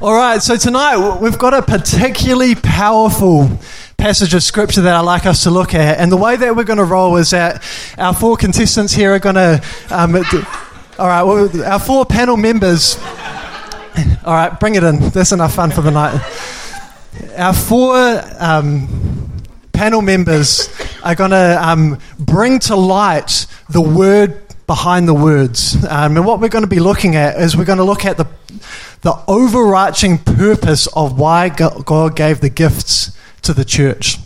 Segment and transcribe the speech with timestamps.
[0.00, 3.50] All right, so tonight we've got a particularly powerful
[3.96, 5.98] passage of scripture that I'd like us to look at.
[5.98, 7.64] And the way that we're going to roll is that
[7.98, 9.60] our four contestants here are going to.
[9.90, 10.14] Um,
[11.00, 12.96] all right, well, our four panel members.
[14.24, 15.00] All right, bring it in.
[15.10, 16.14] That's enough fun for the night.
[17.36, 19.32] Our four um,
[19.72, 20.72] panel members
[21.02, 25.74] are going to um, bring to light the word behind the words.
[25.84, 28.16] Um, and what we're going to be looking at is we're going to look at
[28.16, 28.26] the
[29.02, 34.18] the overarching purpose of why God gave the gifts to the church.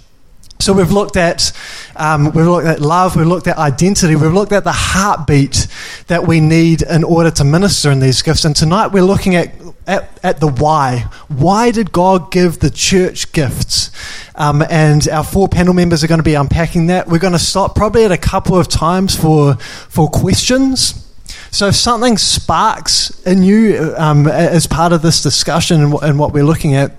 [0.60, 1.52] So we've looked at
[1.96, 5.66] um, we've looked at love, we've looked at identity, we've looked at the heartbeat
[6.06, 8.44] that we need in order to minister in these gifts.
[8.44, 9.50] And tonight we're looking at
[9.86, 11.06] at, at the why.
[11.28, 13.90] Why did God give the church gifts?
[14.34, 17.08] Um, and our four panel members are going to be unpacking that.
[17.08, 20.98] We're going to stop probably at a couple of times for for questions.
[21.50, 26.32] So if something sparks in you um, as part of this discussion and, and what
[26.32, 26.92] we're looking at,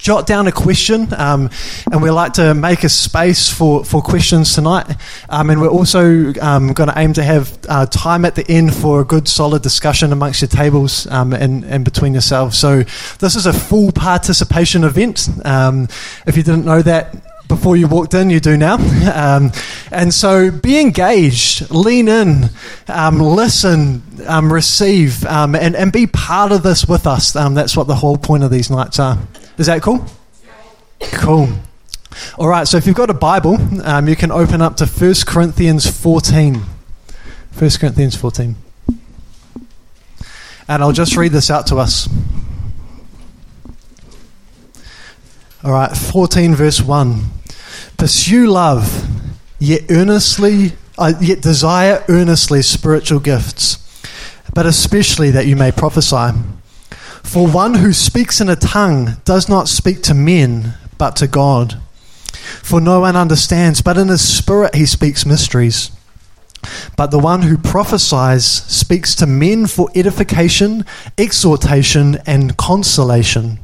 [0.00, 1.50] jot down a question, um,
[1.92, 4.96] and we'd like to make a space for, for questions tonight.
[5.28, 8.74] Um, and we're also um, going to aim to have uh, time at the end
[8.74, 12.58] for a good, solid discussion amongst your tables um, and, and between yourselves.
[12.58, 12.82] So
[13.18, 15.28] this is a full participation event.
[15.44, 15.88] Um,
[16.26, 17.14] if you didn't know that,
[17.48, 18.78] before you walked in, you do now.
[19.10, 19.50] Um,
[19.90, 22.44] and so be engaged, lean in,
[22.86, 27.32] um, listen, um, receive, um, and, and be part of this with us.
[27.32, 29.18] That's what the whole point of these nights are.
[29.60, 30.02] Is that cool?
[31.00, 31.50] Cool.
[32.38, 35.14] All right, so if you've got a Bible, um, you can open up to 1
[35.26, 36.54] Corinthians 14.
[36.54, 38.56] 1 Corinthians 14.
[40.66, 42.08] And I'll just read this out to us.
[45.62, 47.22] All right, 14 verse 1.
[47.98, 49.06] Pursue love,
[49.58, 53.76] yet earnestly, uh, yet desire earnestly spiritual gifts,
[54.54, 56.32] but especially that you may prophesy.
[57.22, 61.80] For one who speaks in a tongue does not speak to men, but to God.
[62.62, 65.90] For no one understands, but in his spirit he speaks mysteries.
[66.96, 70.84] But the one who prophesies speaks to men for edification,
[71.16, 73.60] exhortation, and consolation.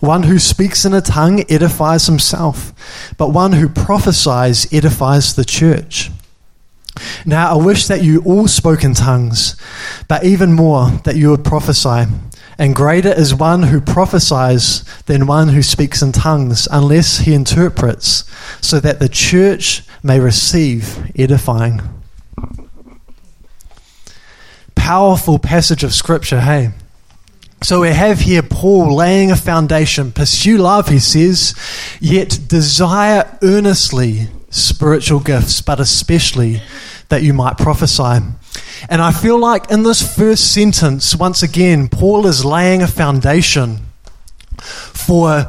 [0.00, 2.72] One who speaks in a tongue edifies himself,
[3.16, 6.10] but one who prophesies edifies the church.
[7.24, 9.56] Now I wish that you all spoke in tongues,
[10.06, 12.06] but even more that you would prophesy.
[12.58, 18.24] And greater is one who prophesies than one who speaks in tongues, unless he interprets,
[18.60, 21.80] so that the church may receive edifying.
[24.74, 26.70] Powerful passage of scripture, hey?
[27.62, 30.12] So we have here Paul laying a foundation.
[30.12, 31.54] Pursue love, he says,
[31.98, 36.60] yet desire earnestly spiritual gifts, but especially
[37.08, 38.20] that you might prophesy.
[38.88, 43.78] And I feel like in this first sentence, once again, Paul is laying a foundation
[44.60, 45.48] for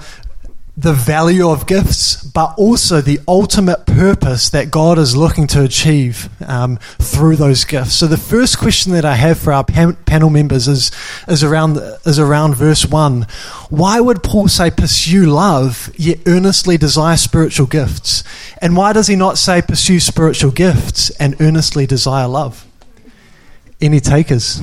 [0.78, 6.28] the value of gifts, but also the ultimate purpose that God is looking to achieve
[6.46, 7.96] um, through those gifts.
[7.96, 10.92] So the first question that I have for our pan- panel members is
[11.30, 13.26] is around is around verse one.
[13.70, 18.26] Why would Paul say pursue love yet earnestly desire spiritual gifts,
[18.62, 22.65] and why does he not say pursue spiritual gifts and earnestly desire love?
[23.81, 24.62] Any takers?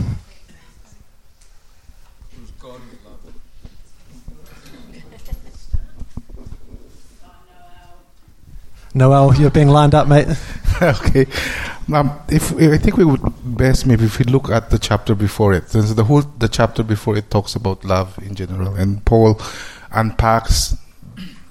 [8.94, 10.28] Noel, you're being lined up, mate.
[10.82, 11.26] okay.
[11.92, 15.52] Um, if I think we would best maybe if we look at the chapter before
[15.54, 15.68] it.
[15.68, 19.40] Since the whole the chapter before it talks about love in general, and Paul
[19.92, 20.76] unpacks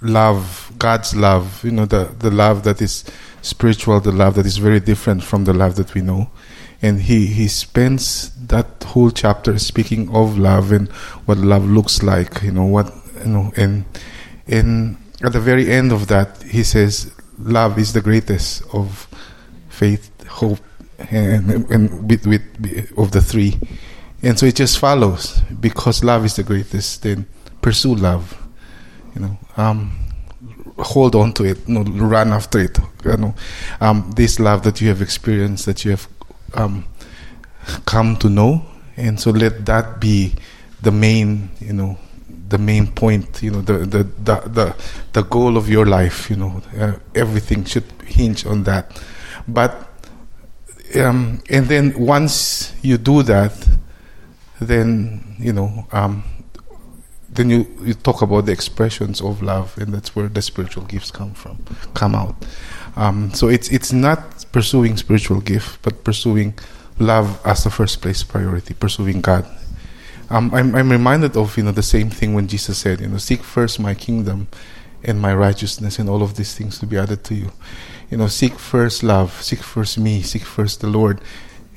[0.02, 1.64] love, God's love.
[1.64, 3.04] You know, the the love that is
[3.42, 6.30] spiritual, the love that is very different from the love that we know.
[6.82, 10.90] And he he spends that whole chapter speaking of love and
[11.26, 12.42] what love looks like.
[12.42, 12.92] You know what
[13.24, 13.86] you know, and
[14.48, 19.08] and at the very end of that, he says, love is the greatest of
[19.70, 20.60] faith, hope,
[21.10, 23.60] and, and with, with, of the three.
[24.24, 27.04] And so it just follows because love is the greatest.
[27.04, 27.28] Then
[27.62, 28.38] pursue love.
[29.16, 29.96] You know, um,
[30.78, 31.68] hold on to it.
[31.68, 32.78] You know, run after it.
[33.04, 33.36] You know,
[33.80, 36.08] um, this love that you have experienced, that you have
[36.54, 36.86] um,
[37.86, 38.66] come to know,
[38.98, 40.34] and so let that be
[40.82, 41.50] the main.
[41.60, 41.98] You know,
[42.50, 44.76] the main point, you know, the the the the,
[45.14, 46.30] the goal of your life.
[46.30, 49.02] You know, uh, everything should hinge on that.
[49.48, 49.88] But
[50.96, 53.54] um, and then once you do that,
[54.60, 56.24] then you know, um,
[57.30, 61.12] then you you talk about the expressions of love, and that's where the spiritual gifts
[61.12, 61.58] come from,
[61.94, 62.36] come out.
[62.96, 66.54] Um, so it's it's not pursuing spiritual gift, but pursuing
[67.00, 69.46] love as the first place priority, pursuing God
[70.32, 73.18] Um, I'm, I'm reminded of you know the same thing when Jesus said, you know,
[73.18, 74.48] seek first my kingdom
[75.04, 77.52] and my righteousness, and all of these things to be added to you.
[78.10, 81.20] You know, seek first love, seek first me, seek first the Lord,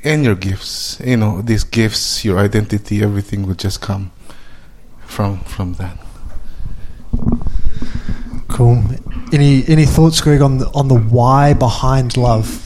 [0.05, 1.01] and your gifts.
[1.05, 4.13] You know, these gifts, your identity, everything will just come
[5.07, 5.99] from from that.
[8.49, 8.85] Cool.
[9.35, 12.63] Any any thoughts, Greg, on the, on the why behind love?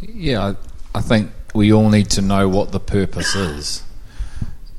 [0.00, 0.54] Yeah,
[0.94, 3.82] I, I think we all need to know what the purpose is.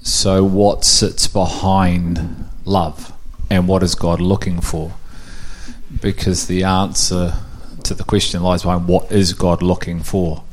[0.01, 3.11] So, what sits behind love,
[3.49, 4.93] and what is God looking for?
[6.01, 7.33] Because the answer
[7.83, 10.45] to the question lies behind what is God looking for,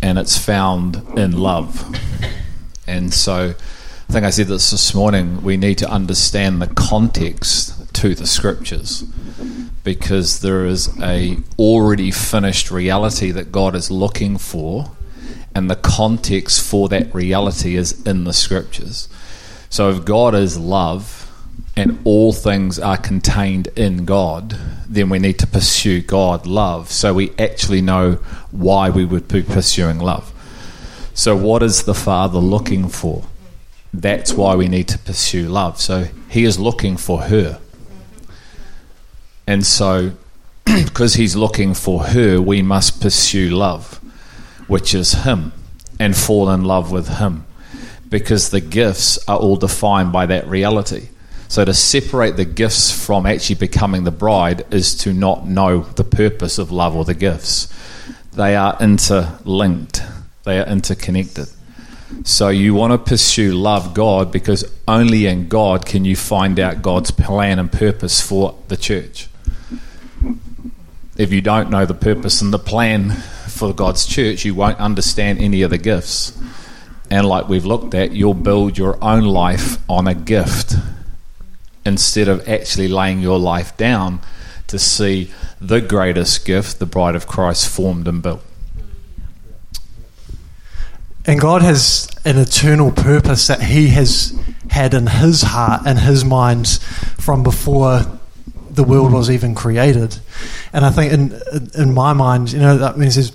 [0.00, 1.94] and it's found in love.
[2.86, 3.54] And so,
[4.08, 5.42] I think I said this this morning.
[5.42, 9.02] We need to understand the context to the scriptures
[9.82, 14.92] because there is a already finished reality that God is looking for
[15.54, 19.08] and the context for that reality is in the scriptures.
[19.70, 21.28] So if God is love
[21.76, 24.56] and all things are contained in God,
[24.88, 28.14] then we need to pursue God love so we actually know
[28.52, 30.32] why we would be pursuing love.
[31.14, 33.24] So what is the Father looking for?
[33.92, 35.80] That's why we need to pursue love.
[35.80, 37.58] So he is looking for her.
[39.48, 40.12] And so,
[40.66, 43.98] because he's looking for her, we must pursue love,
[44.66, 45.52] which is him,
[45.98, 47.46] and fall in love with him.
[48.10, 51.08] Because the gifts are all defined by that reality.
[51.48, 56.04] So, to separate the gifts from actually becoming the bride is to not know the
[56.04, 57.72] purpose of love or the gifts.
[58.34, 60.02] They are interlinked,
[60.44, 61.48] they are interconnected.
[62.24, 66.80] So you want to pursue love God because only in God can you find out
[66.80, 69.28] God's plan and purpose for the church
[71.18, 75.40] if you don't know the purpose and the plan for God's church, you won't understand
[75.40, 76.40] any of the gifts.
[77.10, 80.74] And like we've looked at, you'll build your own life on a gift
[81.84, 84.20] instead of actually laying your life down
[84.68, 88.44] to see the greatest gift, the bride of Christ, formed and built.
[91.26, 94.38] And God has an eternal purpose that He has
[94.70, 96.68] had in His heart and His mind
[97.18, 98.17] from before
[98.78, 100.16] the world was even created.
[100.72, 101.40] And I think in
[101.74, 103.32] in my mind, you know, that means is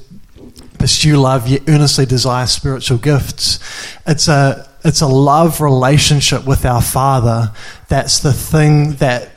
[0.79, 3.59] pursue love, yet earnestly desire spiritual gifts.
[4.07, 7.51] It's a it's a love relationship with our Father.
[7.89, 9.29] That's the thing that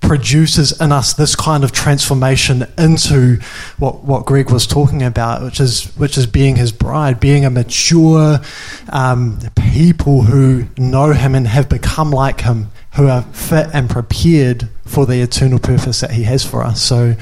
[0.00, 3.38] produces in us this kind of transformation into
[3.78, 7.50] what, what Greg was talking about, which is which is being his bride, being a
[7.50, 8.40] mature
[8.88, 9.38] um,
[9.72, 15.06] people who know him and have become like him, who are fit and prepared for
[15.06, 16.82] the eternal purpose that he has for us.
[16.82, 17.14] So,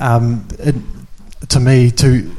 [0.00, 0.74] um, it,
[1.50, 2.30] to me, to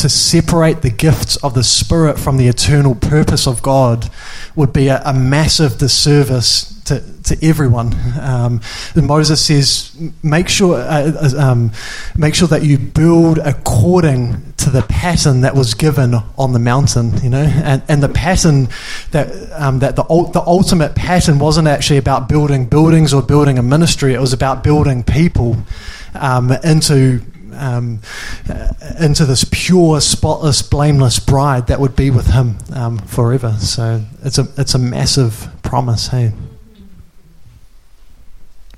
[0.00, 4.10] to separate the gifts of the Spirit from the eternal purpose of God
[4.56, 7.92] would be a, a massive disservice to, to everyone.
[8.18, 8.62] Um,
[8.96, 11.72] Moses says, make sure, uh, uh, um,
[12.16, 17.16] make sure that you build according to the pattern that was given on the mountain,
[17.22, 18.68] you know, and, and the pattern
[19.10, 23.62] that, um, that the, the ultimate pattern wasn't actually about building buildings or building a
[23.62, 25.56] ministry, it was about building people
[26.14, 27.20] um, into
[27.54, 28.00] um,
[28.48, 28.68] uh,
[29.00, 33.52] into this pure, spotless, blameless bride that would be with him um, forever.
[33.58, 36.08] So it's a it's a massive promise.
[36.08, 36.32] Hey.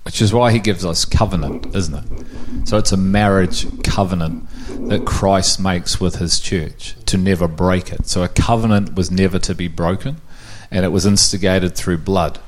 [0.04, 2.68] Which is why he gives us covenant, isn't it?
[2.68, 4.48] So it's a marriage covenant
[4.88, 8.08] that Christ makes with his church to never break it.
[8.08, 10.16] So a covenant was never to be broken,
[10.70, 12.40] and it was instigated through blood.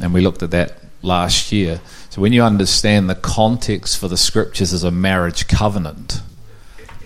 [0.00, 1.80] And we looked at that last year.
[2.14, 6.22] So when you understand the context for the scriptures as a marriage covenant,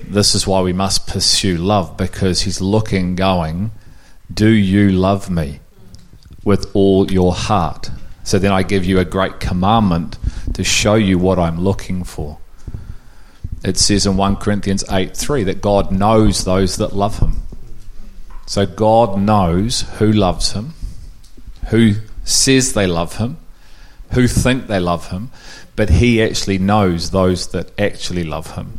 [0.06, 3.70] this is why we must pursue love because he's looking, going,
[4.30, 5.60] Do you love me
[6.44, 7.90] with all your heart?
[8.22, 10.18] So then I give you a great commandment
[10.52, 12.36] to show you what I'm looking for.
[13.64, 17.44] It says in 1 Corinthians 8 3 that God knows those that love him.
[18.44, 20.74] So God knows who loves him,
[21.68, 23.38] who says they love him,
[24.12, 25.30] who think they love him,
[25.76, 28.74] but he actually knows those that actually love him.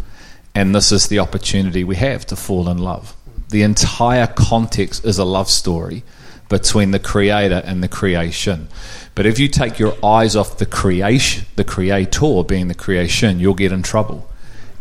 [0.56, 3.16] And this is the opportunity we have to fall in love.
[3.50, 6.04] The entire context is a love story
[6.50, 8.68] between the creator and the creation.
[9.16, 13.54] But if you take your eyes off the creation, the creator being the creation, you'll
[13.54, 14.30] get in trouble.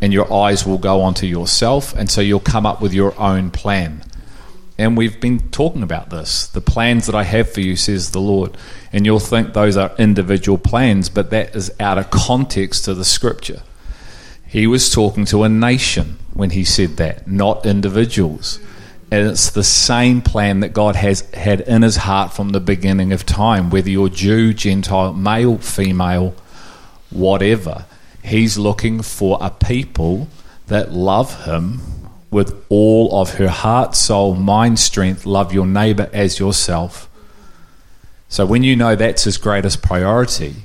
[0.00, 3.50] And your eyes will go onto yourself, and so you'll come up with your own
[3.50, 4.02] plan.
[4.78, 6.47] And we've been talking about this.
[6.47, 8.56] The plans that I have for you, says the Lord.
[8.92, 13.04] And you'll think those are individual plans, but that is out of context to the
[13.04, 13.62] scripture.
[14.47, 18.61] He was talking to a nation when he said that, not individuals.
[19.11, 23.12] And it's the same plan that God has had in his heart from the beginning
[23.12, 26.35] of time, whether you're Jew, Gentile, male, female,
[27.11, 27.87] whatever.
[28.23, 30.28] He's looking for a people
[30.68, 31.80] that love him
[32.30, 35.25] with all of her heart, soul, mind, strength.
[35.25, 37.08] Love your neighbor as yourself.
[38.28, 40.56] So when you know that's his greatest priority,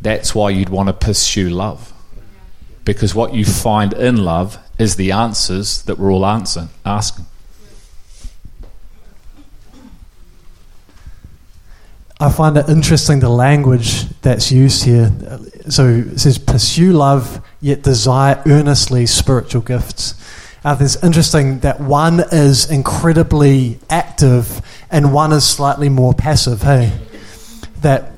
[0.00, 1.92] that's why you'd want to pursue love.
[2.84, 7.26] Because what you find in love is the answers that we're all answer, asking.
[12.18, 15.10] I find it interesting the language that's used here.
[15.70, 20.14] So it says, pursue love, yet desire earnestly spiritual gifts.
[20.62, 26.92] Uh, it's interesting that one is incredibly active and one is slightly more passive, hey?
[27.80, 28.12] That,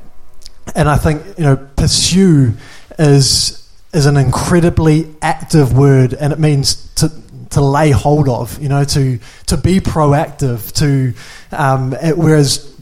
[0.75, 2.55] and I think, you know, pursue
[2.99, 7.13] is, is an incredibly active word and it means to,
[7.51, 11.15] to lay hold of, you know, to, to be proactive, to,
[11.57, 12.73] um, it, whereas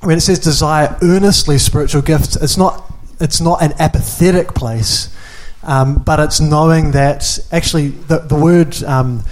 [0.00, 2.82] when it says desire earnestly spiritual gifts, it's not
[3.20, 5.14] it's not an apathetic place,
[5.66, 9.22] um, but it's knowing that actually the, the word um,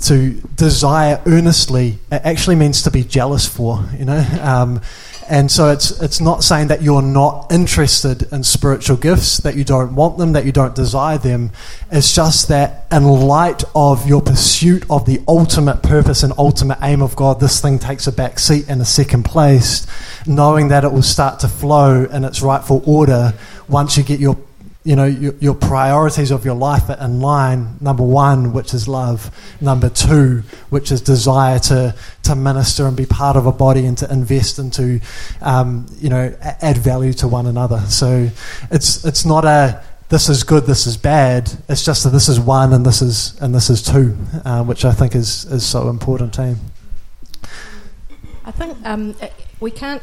[0.00, 4.26] to desire earnestly actually means to be jealous for, you know.
[4.40, 4.80] Um,
[5.28, 9.64] and so it's it's not saying that you're not interested in spiritual gifts, that you
[9.64, 11.52] don't want them, that you don't desire them.
[11.90, 17.02] It's just that in light of your pursuit of the ultimate purpose and ultimate aim
[17.02, 19.86] of God, this thing takes a back seat and a second place,
[20.26, 23.34] knowing that it will start to flow in its rightful order
[23.68, 24.36] once you get your
[24.84, 27.76] you know your, your, priorities of your life are in line.
[27.80, 29.30] Number one which is love.
[29.60, 33.96] Number two which is desire to to minister and be part of a body and
[33.98, 35.00] to invest into
[35.40, 37.78] um, you know add value to one another.
[37.80, 38.28] So
[38.70, 41.50] it's it's not a this is good this is bad.
[41.68, 44.84] It's just that this is one and this is and this is two uh, which
[44.84, 46.56] I think is is so important too
[48.44, 49.14] I think um,
[49.60, 50.02] we can't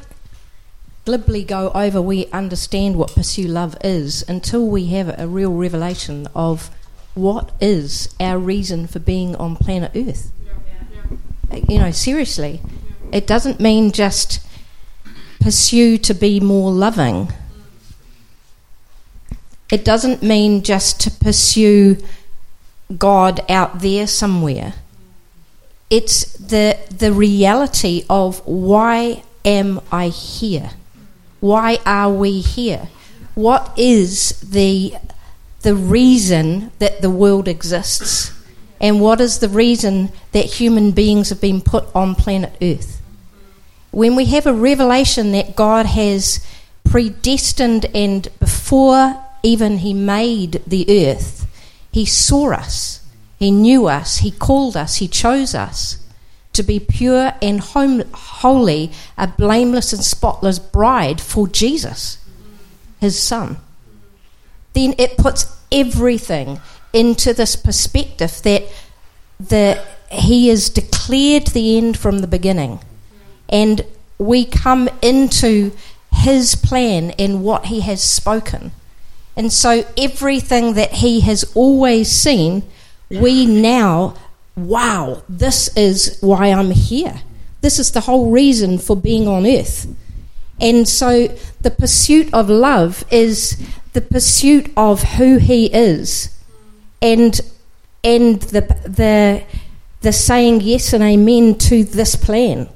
[1.05, 6.27] glibly go over we understand what pursue love is until we have a real revelation
[6.35, 6.69] of
[7.15, 10.31] what is our reason for being on planet Earth.
[11.67, 12.61] You know, seriously,
[13.11, 14.45] it doesn't mean just
[15.41, 17.33] pursue to be more loving.
[19.71, 21.97] It doesn't mean just to pursue
[22.97, 24.73] God out there somewhere.
[25.89, 30.71] It's the the reality of why am I here?
[31.39, 32.89] Why are we here?
[33.35, 34.95] What is the,
[35.61, 38.33] the reason that the world exists?
[38.81, 43.01] And what is the reason that human beings have been put on planet Earth?
[43.91, 46.45] When we have a revelation that God has
[46.83, 51.47] predestined and before even He made the earth,
[51.91, 53.05] He saw us,
[53.37, 55.98] He knew us, He called us, He chose us
[56.59, 62.17] to be pure and home, holy, a blameless and spotless bride for Jesus,
[62.99, 63.55] his son.
[64.73, 66.59] Then it puts everything
[66.91, 68.63] into this perspective that
[69.39, 72.81] the, he has declared the end from the beginning.
[73.47, 73.85] And
[74.17, 75.71] we come into
[76.11, 78.73] his plan and what he has spoken.
[79.37, 82.63] And so everything that he has always seen,
[83.09, 84.15] we now
[84.67, 87.21] wow, this is why I'm here.
[87.61, 89.87] This is the whole reason for being on earth.
[90.61, 91.27] And so
[91.61, 93.57] the pursuit of love is
[93.93, 96.35] the pursuit of who he is.
[97.01, 97.39] And
[98.03, 99.43] and the the
[100.01, 102.69] the saying yes and amen to this plan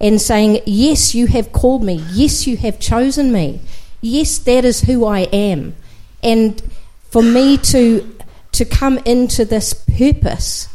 [0.00, 2.02] and saying yes you have called me.
[2.12, 3.60] Yes you have chosen me.
[4.00, 5.74] Yes that is who I am.
[6.22, 6.62] And
[7.10, 8.10] for me to
[8.52, 10.68] to come into this purpose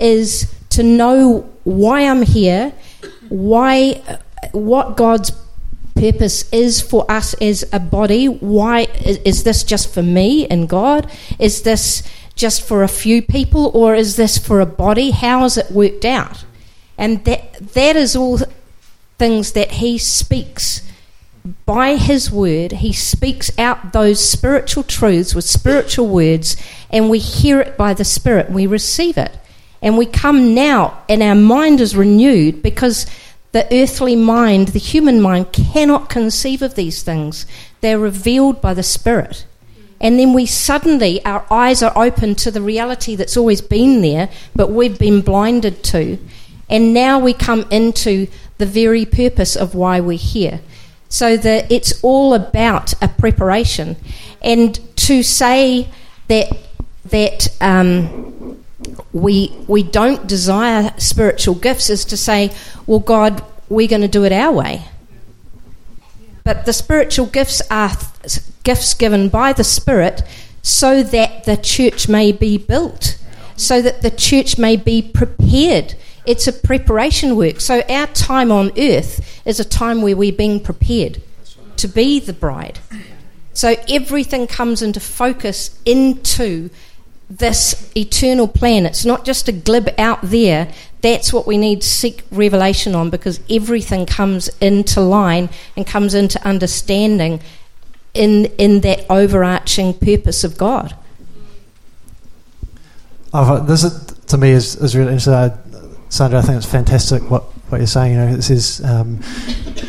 [0.00, 2.72] is to know why I'm here,
[3.28, 4.02] why,
[4.52, 5.32] what God's
[5.94, 8.26] purpose is for us as a body.
[8.26, 11.10] Why is, is this just for me and God?
[11.38, 12.02] Is this
[12.34, 15.10] just for a few people, or is this for a body?
[15.10, 16.44] How is it worked out?
[16.96, 18.38] And that that is all
[19.18, 20.88] things that He speaks
[21.66, 22.72] by His word.
[22.72, 26.56] He speaks out those spiritual truths with spiritual words,
[26.88, 28.50] and we hear it by the Spirit.
[28.50, 29.32] We receive it.
[29.82, 33.06] And we come now, and our mind is renewed because
[33.52, 37.46] the earthly mind, the human mind, cannot conceive of these things.
[37.80, 39.46] They're revealed by the Spirit.
[40.00, 44.30] And then we suddenly, our eyes are open to the reality that's always been there,
[44.54, 46.18] but we've been blinded to.
[46.68, 50.60] And now we come into the very purpose of why we're here.
[51.08, 53.96] So that it's all about a preparation.
[54.40, 55.88] And to say
[56.28, 56.56] that,
[57.06, 58.59] that um,
[59.12, 62.52] we we don't desire spiritual gifts is to say,
[62.86, 64.82] well, God, we're going to do it our way.
[66.44, 67.90] But the spiritual gifts are
[68.22, 70.22] th- gifts given by the Spirit
[70.62, 73.18] so that the church may be built,
[73.56, 75.94] so that the church may be prepared.
[76.26, 77.60] It's a preparation work.
[77.60, 81.22] So our time on earth is a time where we're being prepared
[81.76, 82.78] to be the bride.
[83.52, 86.70] So everything comes into focus into
[87.30, 88.84] this eternal plan.
[88.84, 90.70] It's not just a glib out there.
[91.00, 96.12] That's what we need to seek revelation on because everything comes into line and comes
[96.12, 97.40] into understanding
[98.12, 100.96] in, in that overarching purpose of God.
[103.32, 105.52] Oh, this is, to me is, is really interesting.
[106.08, 108.12] Sandra, I think it's fantastic what, what you're saying.
[108.12, 109.20] You know, this is um,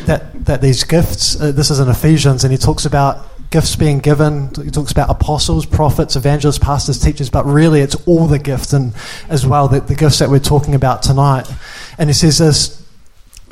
[0.06, 1.40] that that these gifts.
[1.40, 4.48] Uh, this is in Ephesians, and he talks about gifts being given.
[4.54, 8.94] He talks about apostles, prophets, evangelists, pastors, teachers, but really it's all the gifts and
[9.28, 11.48] as well the, the gifts that we're talking about tonight.
[11.98, 12.82] And he says this.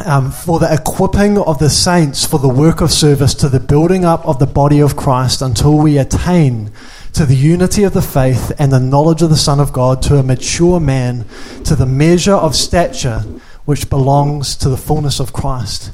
[0.02, 4.02] Um, for the equipping of the saints for the work of service to the building
[4.02, 6.72] up of the body of Christ until we attain
[7.12, 10.16] to the unity of the faith and the knowledge of the Son of God, to
[10.16, 11.26] a mature man,
[11.64, 13.18] to the measure of stature
[13.66, 15.92] which belongs to the fullness of Christ.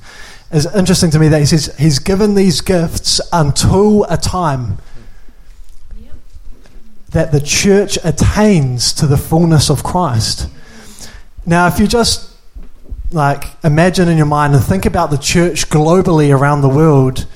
[0.50, 4.78] It's interesting to me that he says he's given these gifts until a time
[7.10, 10.48] that the church attains to the fullness of Christ.
[11.44, 12.30] Now, if you just
[13.12, 17.26] like imagine in your mind and think about the church globally around the world,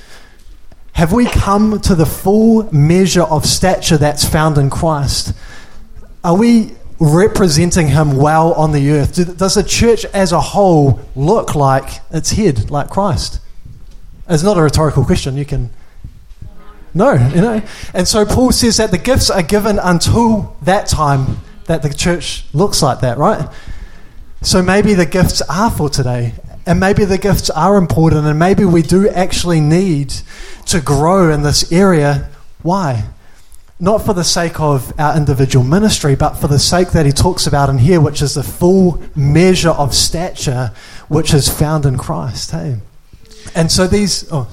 [0.92, 5.32] have we come to the full measure of stature that's found in Christ?
[6.22, 9.36] Are we representing him well on the earth?
[9.36, 13.40] Does the church as a whole look like its head, like Christ?
[14.28, 15.36] It's not a rhetorical question.
[15.36, 15.70] You can.
[16.92, 17.62] No, you know.
[17.94, 22.44] And so Paul says that the gifts are given until that time that the church
[22.52, 23.48] looks like that, right?
[24.42, 26.34] So maybe the gifts are for today.
[26.66, 30.14] And maybe the gifts are important, and maybe we do actually need
[30.66, 32.28] to grow in this area.
[32.62, 33.04] Why?
[33.80, 37.46] Not for the sake of our individual ministry, but for the sake that he talks
[37.46, 40.72] about in here, which is the full measure of stature
[41.08, 42.50] which is found in Christ.
[42.50, 42.76] Hey,
[43.54, 44.28] and so these.
[44.30, 44.48] Oh,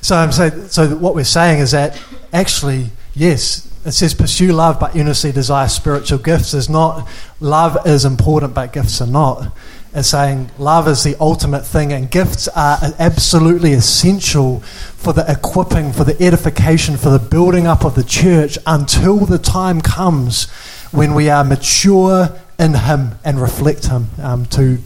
[0.00, 0.68] so I'm saying.
[0.68, 2.00] So what we're saying is that
[2.32, 6.52] actually, yes, it says pursue love, but earnestly desire spiritual gifts.
[6.52, 7.08] Is not
[7.40, 9.52] love is important, but gifts are not
[9.94, 15.92] as saying love is the ultimate thing, and gifts are absolutely essential for the equipping,
[15.92, 20.50] for the edification, for the building up of the church until the time comes
[20.92, 24.78] when we are mature in Him and reflect Him um, to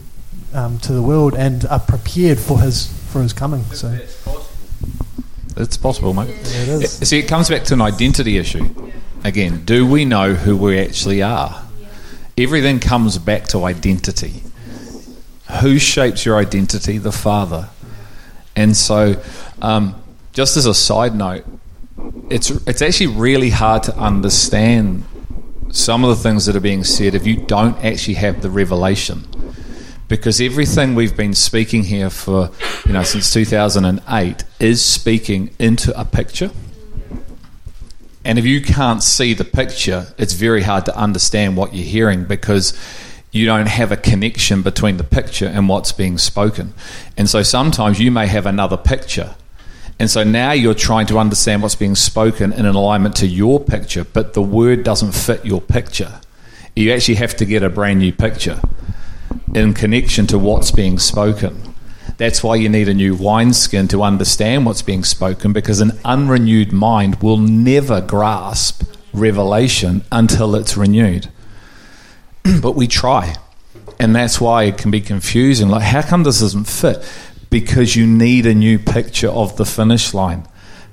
[0.53, 3.63] um, to the world and are prepared for His for His coming.
[3.65, 3.97] So.
[5.59, 6.27] It's possible, mate.
[6.27, 7.09] Yeah, it is.
[7.09, 8.91] See, it comes back to an identity issue.
[9.23, 11.63] Again, do we know who we actually are?
[12.37, 14.43] Everything comes back to identity.
[15.61, 16.97] Who shapes your identity?
[16.97, 17.69] The Father.
[18.55, 19.21] And so,
[19.61, 20.01] um,
[20.33, 21.45] just as a side note,
[22.29, 25.03] it's it's actually really hard to understand
[25.71, 29.27] some of the things that are being said if you don't actually have the revelation.
[30.07, 32.49] Because everything we've been speaking here for,
[32.85, 36.49] you know, since 2008 is speaking into a picture.
[38.23, 42.23] And if you can't see the picture, it's very hard to understand what you're hearing
[42.23, 42.73] because
[43.37, 46.73] you don't have a connection between the picture and what's being spoken.
[47.15, 49.35] And so sometimes you may have another picture.
[49.99, 54.03] And so now you're trying to understand what's being spoken in alignment to your picture,
[54.03, 56.19] but the word doesn't fit your picture.
[56.75, 58.59] You actually have to get a brand new picture
[59.55, 61.73] in connection to what's being spoken.
[62.17, 66.71] That's why you need a new wineskin to understand what's being spoken, because an unrenewed
[66.71, 71.29] mind will never grasp revelation until it's renewed.
[72.61, 73.35] but we try.
[73.99, 75.69] And that's why it can be confusing.
[75.69, 77.03] Like, how come this doesn't fit?
[77.49, 80.47] Because you need a new picture of the finish line.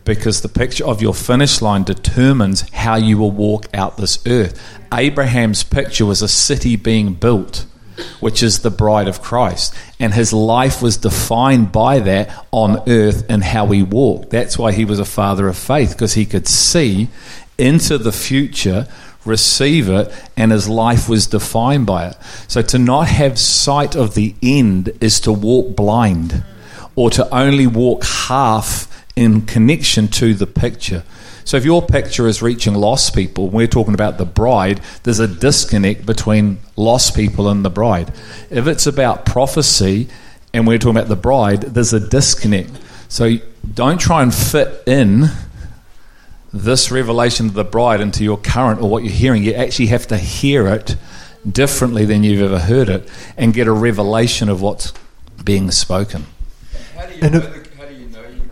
[0.04, 4.60] Because the picture of your finish line determines how you will walk out this earth.
[4.92, 7.66] Abraham's picture was a city being built,
[8.20, 9.74] which is the bride of Christ.
[9.98, 14.30] And his life was defined by that on earth and how he walked.
[14.30, 17.08] That's why he was a father of faith, because he could see
[17.58, 18.86] into the future
[19.24, 22.16] receive it, and his life was defined by it.
[22.48, 26.42] So to not have sight of the end is to walk blind,
[26.96, 31.04] or to only walk half in connection to the picture.
[31.44, 35.28] So if your picture is reaching lost people, we're talking about the bride, there's a
[35.28, 38.12] disconnect between lost people and the bride.
[38.50, 40.08] If it's about prophecy
[40.54, 42.70] and we're talking about the bride, there's a disconnect.
[43.08, 43.36] So
[43.74, 45.28] don't try and fit in
[46.54, 50.06] this revelation of the bride into your current or what you're hearing, you actually have
[50.06, 50.96] to hear it
[51.50, 54.92] differently than you've ever heard it and get a revelation of what's
[55.44, 56.24] being spoken.
[56.96, 58.42] How do you, And know, if- the, how do you know you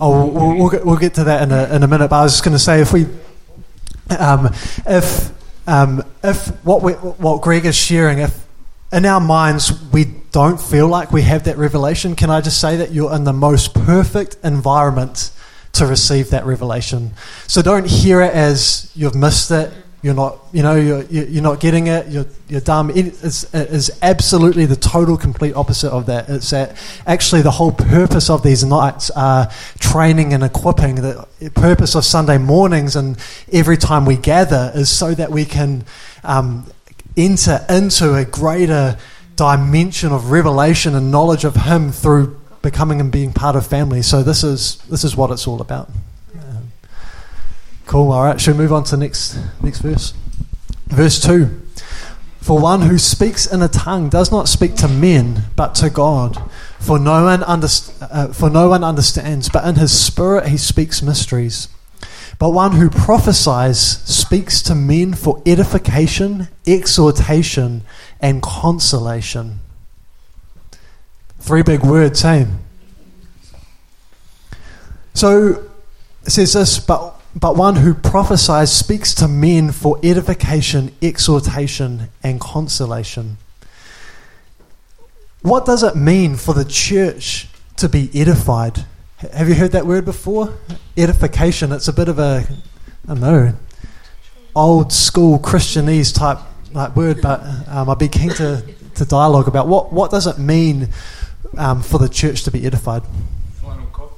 [0.00, 2.08] Oh, we'll, we'll, we'll, get, we'll get to that in a, in a minute.
[2.10, 3.06] But I was just going to say, if we,
[4.18, 4.46] um,
[4.86, 5.32] if
[5.68, 8.46] um, if what we, what Greg is sharing, if
[8.92, 12.76] in our minds we don't feel like we have that revelation, can I just say
[12.76, 15.30] that you're in the most perfect environment
[15.72, 17.12] to receive that revelation?
[17.46, 19.72] So don't hear it as you've missed it.
[20.00, 22.06] You're not, you know, you're, you're not getting it.
[22.06, 22.90] You're, you're dumb.
[22.90, 26.28] It is, it is absolutely the total, complete opposite of that.
[26.28, 29.50] It's that actually the whole purpose of these nights are
[29.80, 30.96] training and equipping.
[30.96, 33.18] The purpose of Sunday mornings and
[33.52, 35.84] every time we gather is so that we can
[36.22, 36.70] um,
[37.16, 38.96] enter into a greater
[39.34, 44.02] dimension of revelation and knowledge of Him through becoming and being part of family.
[44.02, 45.88] So this is this is what it's all about.
[46.34, 46.72] Um,
[47.86, 48.12] cool.
[48.12, 48.40] All right.
[48.40, 50.14] Should we move on to next next verse?
[50.88, 51.60] Verse two.
[52.40, 56.50] For one who speaks in a tongue does not speak to men, but to God.
[56.78, 61.02] For no one underst- uh, for no one understands, but in his spirit he speaks
[61.02, 61.68] mysteries.
[62.38, 67.82] But one who prophesies speaks to men for edification, exhortation,
[68.20, 69.58] and consolation.
[71.48, 72.46] Three big words, hey?
[75.14, 75.66] So
[76.26, 82.38] it says this, but, but one who prophesies speaks to men for edification, exhortation, and
[82.38, 83.38] consolation.
[85.40, 88.84] What does it mean for the church to be edified?
[89.32, 90.52] Have you heard that word before?
[90.98, 91.72] Edification.
[91.72, 92.46] It's a bit of a,
[93.04, 93.54] I don't know,
[94.54, 96.40] old school Christianese type
[96.74, 98.62] like word, but um, I'd be keen to,
[98.96, 100.90] to dialogue about what, what does it mean
[101.56, 103.02] um, for the church to be edified?
[103.60, 104.14] final copy?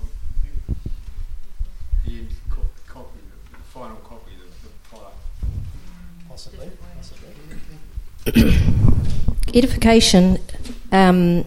[2.05, 5.17] The end co- copy, the, the final copy of the product.
[6.29, 6.71] Possibly.
[9.55, 10.39] Edification
[10.93, 11.45] um,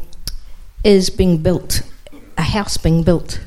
[0.84, 1.82] is being built,
[2.38, 3.40] a house being built,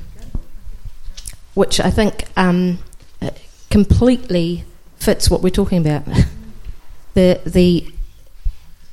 [1.55, 2.79] which I think um,
[3.21, 3.31] uh,
[3.71, 4.65] completely
[4.97, 6.05] fits what we're talking about.
[7.15, 7.87] the the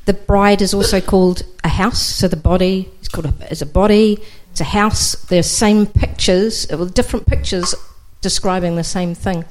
[0.05, 4.19] the bride is also called a house, so the body is called a, a body.
[4.51, 5.15] It's a house.
[5.25, 7.73] There's same pictures, uh, well, different pictures
[8.21, 9.45] describing the same thing.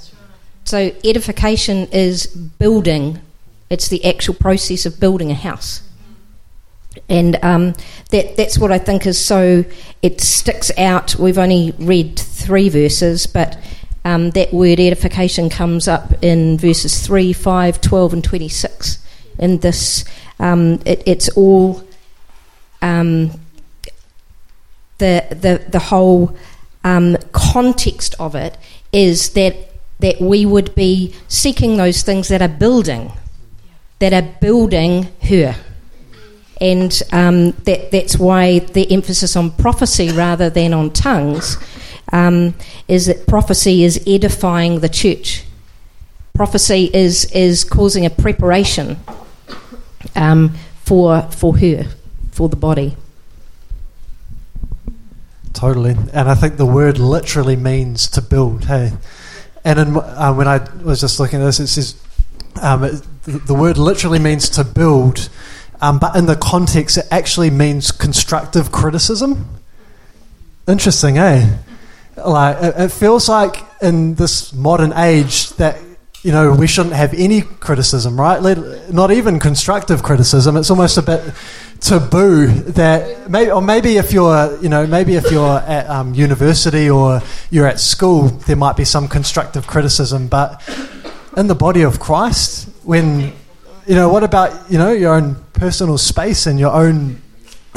[0.64, 3.20] So edification is building.
[3.70, 5.82] It's the actual process of building a house
[7.08, 7.74] and um,
[8.10, 9.64] that that's what I think is so.
[10.02, 11.16] It sticks out.
[11.16, 13.58] We've only read three verses, but
[14.04, 18.98] um, that word edification comes up in verses 3, 5, 12, and 26.
[19.38, 20.04] In this,
[20.40, 21.84] um, it, it's all
[22.82, 23.30] um,
[25.02, 26.36] the the the whole
[26.84, 28.56] um, context of it
[28.92, 29.54] is that
[30.00, 33.12] that we would be seeking those things that are building,
[34.00, 35.54] that are building her
[36.62, 41.58] and um, that, that's why the emphasis on prophecy rather than on tongues
[42.12, 42.54] um,
[42.86, 45.44] is that prophecy is edifying the church.
[46.34, 48.96] Prophecy is is causing a preparation
[50.14, 51.84] um, for for her,
[52.30, 52.96] for the body.
[55.62, 58.64] Totally, and I think the word literally means to build.
[58.64, 58.90] Hey,
[59.64, 62.02] and in, uh, when I was just looking at this, it says
[62.60, 65.28] um, it, the the word literally means to build,
[65.80, 69.60] um, but in the context, it actually means constructive criticism.
[70.66, 71.58] Interesting, eh?
[72.16, 75.78] Like it, it feels like in this modern age that
[76.24, 78.42] you know we shouldn't have any criticism, right?
[78.42, 80.56] Let, not even constructive criticism.
[80.56, 81.22] It's almost a bit
[81.82, 86.88] taboo that maybe or maybe if you're you know maybe if you're at um, university
[86.88, 90.62] or you're at school there might be some constructive criticism but
[91.36, 93.32] in the body of Christ when
[93.86, 97.20] you know what about you know your own personal space and your own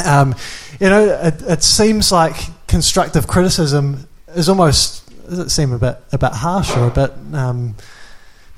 [0.05, 0.35] um,
[0.79, 2.35] you know it, it seems like
[2.67, 7.11] constructive criticism is almost does it seem a bit a bit harsh or a bit
[7.33, 7.73] um,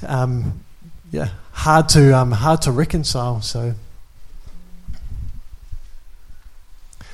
[0.05, 0.59] um,
[1.09, 3.73] yeah hard to um, hard to reconcile so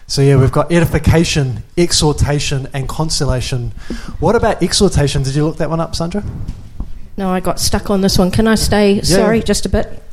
[0.08, 3.72] So yeah, we've got edification, exhortation, and consolation.
[4.20, 5.24] What about exhortation?
[5.24, 6.24] Did you look that one up, Sandra?
[7.18, 8.32] No, I got stuck on this one.
[8.32, 9.02] Can I stay?
[9.02, 10.04] Sorry, just a bit.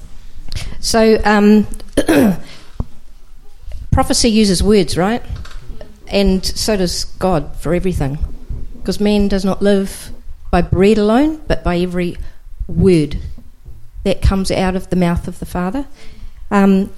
[0.80, 1.66] So, um,
[3.90, 5.22] prophecy uses words, right?
[6.08, 8.18] And so does God for everything.
[8.76, 10.10] Because man does not live
[10.50, 12.16] by bread alone, but by every
[12.66, 13.18] word
[14.04, 15.86] that comes out of the mouth of the Father.
[16.50, 16.92] Um,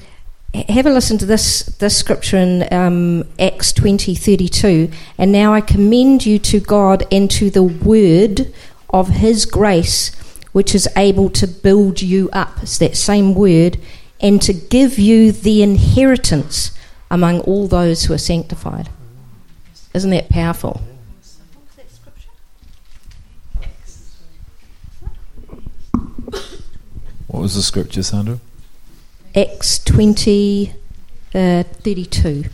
[0.54, 4.90] have a listen to this this scripture in um, Acts twenty thirty two.
[5.16, 8.52] And now I commend you to God and to the word
[8.90, 10.14] of His grace,
[10.52, 12.62] which is able to build you up.
[12.62, 13.78] It's that same word,
[14.20, 16.76] and to give you the inheritance
[17.10, 18.90] among all those who are sanctified.
[19.94, 20.82] Isn't that powerful?
[27.28, 28.40] What was the scripture, Sandra?
[29.34, 30.74] Acts 20,
[31.34, 32.44] uh, 32.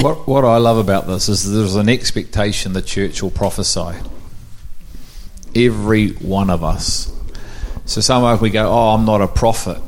[0.00, 3.98] What, what I love about this is there's an expectation the church will prophesy.
[5.54, 7.12] Every one of us.
[7.84, 9.82] So somewhere we go, oh, I'm not a prophet.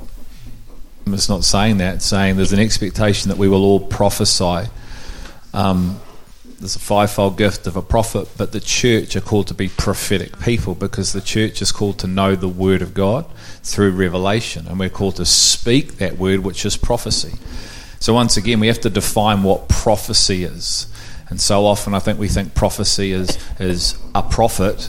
[1.07, 1.97] It's not saying that.
[1.97, 4.69] It's saying there's an expectation that we will all prophesy.
[5.55, 5.99] Um,
[6.63, 10.39] there's a fivefold gift of a prophet, but the church are called to be prophetic
[10.39, 13.27] people because the church is called to know the word of God
[13.65, 17.37] through revelation, and we're called to speak that word, which is prophecy.
[17.99, 20.87] So, once again, we have to define what prophecy is.
[21.29, 24.89] And so often, I think we think prophecy is, is a prophet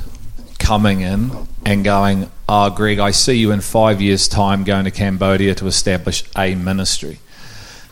[0.60, 1.32] coming in
[1.66, 5.56] and going, Ah, oh, Greg, I see you in five years' time going to Cambodia
[5.56, 7.18] to establish a ministry.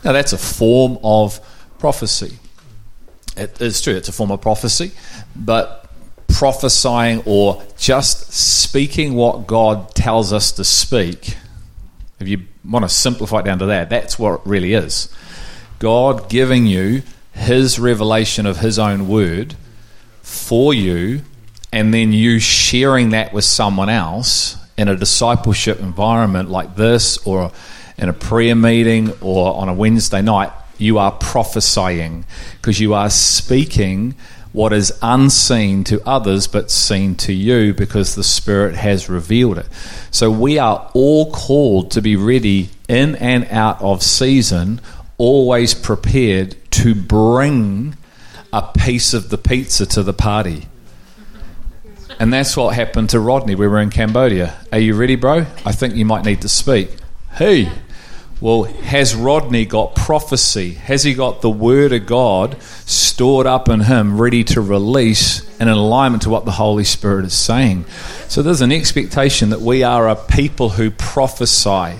[0.04, 1.40] Now, that's a form of
[1.80, 2.38] prophecy.
[3.36, 4.92] It is true, it's a form of prophecy,
[5.34, 5.88] but
[6.28, 11.36] prophesying or just speaking what God tells us to speak,
[12.20, 15.08] if you want to simplify it down to that, that's what it really is.
[15.78, 19.54] God giving you His revelation of His own word
[20.22, 21.22] for you,
[21.72, 27.50] and then you sharing that with someone else in a discipleship environment like this, or
[27.98, 32.24] in a prayer meeting, or on a Wednesday night you are prophesying
[32.60, 34.14] because you are speaking
[34.52, 39.66] what is unseen to others but seen to you because the Spirit has revealed it.
[40.10, 44.80] So we are all called to be ready in and out of season,
[45.16, 47.96] always prepared to bring
[48.52, 50.68] a piece of the pizza to the party.
[52.20, 53.54] And that's what happened to Rodney.
[53.54, 54.54] We were in Cambodia.
[54.70, 55.46] Are you ready, bro?
[55.64, 56.90] I think you might need to speak.
[57.32, 57.70] Hey,
[58.42, 60.72] well, has Rodney got prophecy?
[60.72, 65.68] Has he got the Word of God stored up in him, ready to release in
[65.68, 67.84] alignment to what the Holy Spirit is saying?
[68.26, 71.92] So there's an expectation that we are a people who prophesy,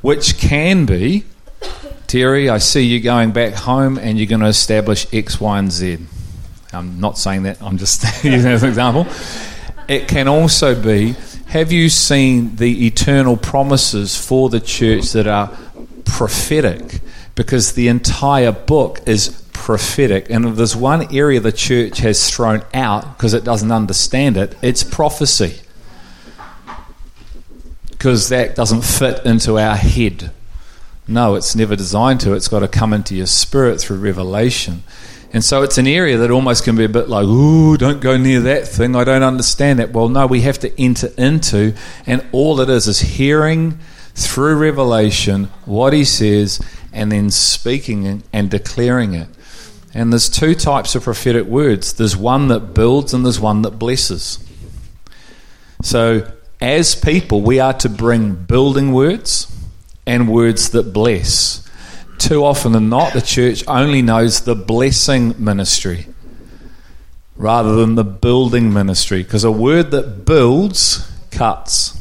[0.00, 1.22] which can be,
[2.08, 5.70] Terry, I see you going back home and you're going to establish X, Y, and
[5.70, 5.98] Z.
[6.72, 9.06] I'm not saying that, I'm just using that as an example.
[9.86, 11.14] It can also be,
[11.46, 15.56] have you seen the eternal promises for the church that are
[16.06, 17.00] prophetic
[17.34, 20.30] because the entire book is prophetic.
[20.30, 24.56] And if there's one area the church has thrown out because it doesn't understand it,
[24.62, 25.60] it's prophecy.
[27.90, 30.30] Because that doesn't fit into our head.
[31.08, 32.34] No, it's never designed to.
[32.34, 34.82] It's got to come into your spirit through revelation.
[35.32, 38.16] And so it's an area that almost can be a bit like, ooh, don't go
[38.16, 38.96] near that thing.
[38.96, 39.92] I don't understand that.
[39.92, 41.74] Well, no, we have to enter into,
[42.06, 43.78] and all it is is hearing
[44.16, 46.58] through revelation what he says
[46.92, 49.28] and then speaking and declaring it.
[49.92, 53.78] And there's two types of prophetic words there's one that builds and there's one that
[53.78, 54.38] blesses.
[55.82, 59.54] So, as people, we are to bring building words
[60.06, 61.62] and words that bless.
[62.18, 66.06] Too often than not, the church only knows the blessing ministry
[67.36, 72.00] rather than the building ministry because a word that builds cuts.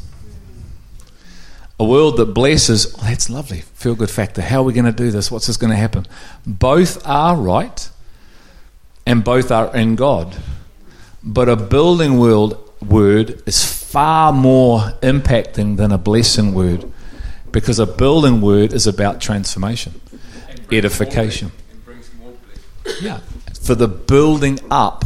[1.77, 4.41] A world that blesses, oh, that's lovely, feel good factor.
[4.41, 5.29] How are we going to do this?
[5.29, 6.05] What's this going to happen?
[6.45, 7.89] Both are right
[9.05, 10.35] and both are in God.
[11.23, 16.91] But a building world word is far more impacting than a blessing word
[17.51, 19.99] because a building word is about transformation,
[20.71, 21.51] edification.
[23.01, 23.19] Yeah,
[23.61, 25.05] for the building up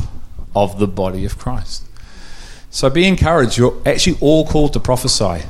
[0.55, 1.85] of the body of Christ.
[2.69, 3.57] So be encouraged.
[3.57, 5.43] You're actually all called to prophesy.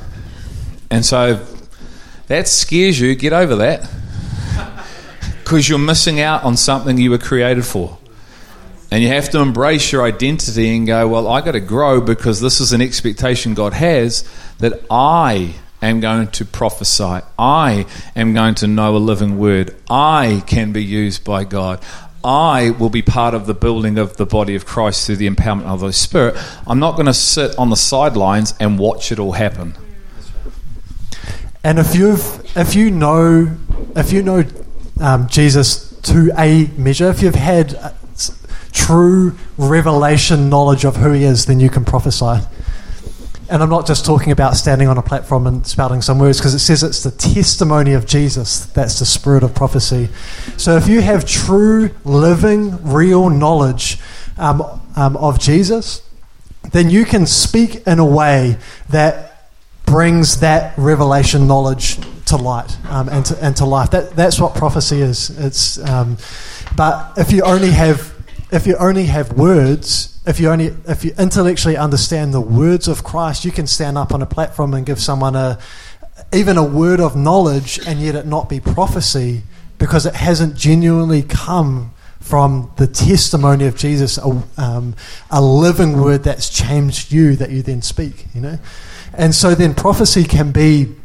[0.89, 1.45] And so
[2.27, 3.89] that scares you, get over that.
[5.43, 7.97] Because you're missing out on something you were created for.
[8.91, 12.39] And you have to embrace your identity and go, well, I got to grow because
[12.39, 17.21] this is an expectation God has that I am going to prophesy.
[17.37, 19.75] I am going to know a living word.
[19.89, 21.83] I can be used by God.
[22.23, 25.65] I will be part of the building of the body of Christ through the empowerment
[25.65, 26.35] of the Spirit.
[26.67, 29.75] I'm not going to sit on the sidelines and watch it all happen.
[31.63, 33.57] And if you've, if you know,
[33.95, 34.43] if you know
[35.01, 37.91] um, Jesus to a measure, if you've had uh,
[38.71, 42.45] true revelation knowledge of who He is, then you can prophesy.
[43.49, 46.53] And I'm not just talking about standing on a platform and spouting some words, because
[46.53, 50.07] it says it's the testimony of Jesus that's the spirit of prophecy.
[50.55, 53.97] So if you have true, living, real knowledge
[54.37, 54.61] um,
[54.95, 56.03] um, of Jesus,
[56.71, 58.57] then you can speak in a way
[58.89, 59.28] that
[59.89, 61.97] brings that revelation knowledge
[62.27, 63.89] to light um, and, to, and to life.
[63.89, 65.31] That, that's what prophecy is.
[65.31, 66.17] It's, um,
[66.75, 68.15] but if you only have
[68.51, 73.03] if you only have words, if you only if you intellectually understand the words of
[73.03, 75.59] Christ, you can stand up on a platform and give someone a
[76.33, 79.43] even a word of knowledge and yet it not be prophecy
[79.77, 84.95] because it hasn't genuinely come from the testimony of Jesus, a, um,
[85.31, 88.59] a living word that's changed you that you then speak, you know?
[89.19, 90.95] And so then prophecy can be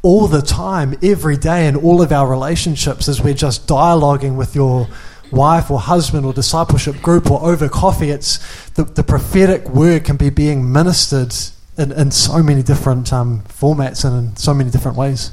[0.00, 4.54] all the time, every day, in all of our relationships as we're just dialoguing with
[4.54, 4.88] your
[5.30, 8.08] wife or husband or discipleship group or over coffee.
[8.08, 8.38] It's
[8.70, 11.34] the, the prophetic word can be being ministered
[11.76, 15.30] in, in so many different um, formats and in so many different ways.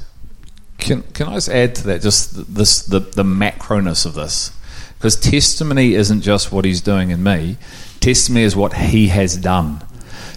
[0.76, 4.52] Can, can I just add to that just this the, the macroness of this?
[4.98, 7.56] Because testimony isn't just what he's doing in me,
[8.00, 9.82] testimony is what he has done.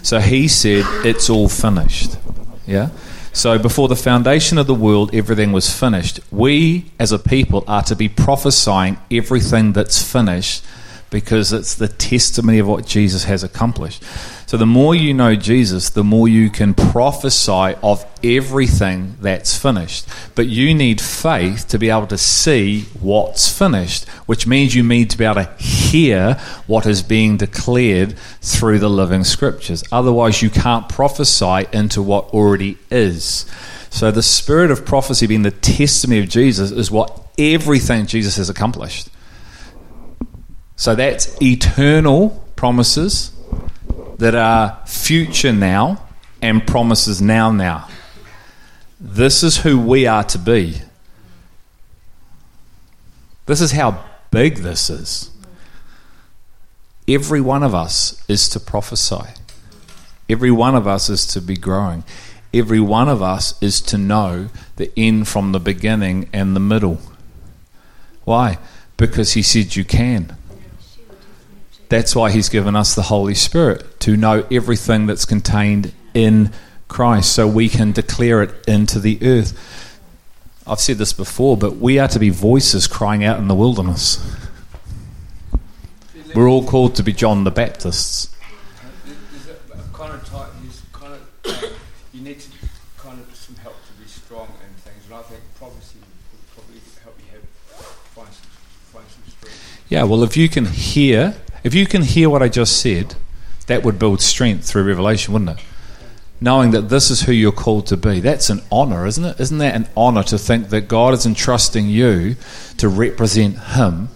[0.04, 2.18] So he said, It's all finished.
[2.66, 2.90] Yeah?
[3.32, 6.20] So before the foundation of the world, everything was finished.
[6.30, 10.62] We, as a people, are to be prophesying everything that's finished
[11.14, 14.02] because it's the testimony of what Jesus has accomplished.
[14.48, 20.08] So the more you know Jesus, the more you can prophesy of everything that's finished.
[20.34, 25.08] But you need faith to be able to see what's finished, which means you need
[25.10, 26.34] to be able to hear
[26.66, 29.84] what is being declared through the living scriptures.
[29.92, 33.46] Otherwise, you can't prophesy into what already is.
[33.88, 38.50] So the spirit of prophecy being the testimony of Jesus is what everything Jesus has
[38.50, 39.10] accomplished.
[40.76, 43.32] So that's eternal promises
[44.18, 46.02] that are future now
[46.42, 47.88] and promises now now.
[49.00, 50.80] This is who we are to be.
[53.46, 55.30] This is how big this is.
[57.06, 59.34] Every one of us is to prophesy.
[60.28, 62.02] Every one of us is to be growing.
[62.52, 66.98] Every one of us is to know the end from the beginning and the middle.
[68.24, 68.58] Why?
[68.96, 70.36] Because he said you can.
[71.94, 76.50] That's why He's given us the Holy Spirit to know everything that's contained in
[76.88, 80.00] Christ so we can declare it into the earth.
[80.66, 84.18] I've said this before, but we are to be voices crying out in the wilderness.
[86.34, 88.34] We're all called to be John the Baptists.
[99.88, 103.16] Yeah, well, if you can hear if you can hear what I just said,
[103.66, 105.64] that would build strength through revelation, wouldn't it?
[106.40, 108.20] Knowing that this is who you're called to be.
[108.20, 109.40] That's an honor, isn't it?
[109.40, 112.36] Isn't that an honor to think that God is entrusting you
[112.76, 114.10] to represent Him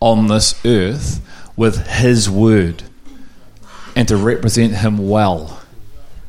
[0.00, 1.20] on this earth
[1.56, 2.84] with His word
[3.94, 5.60] and to represent Him well?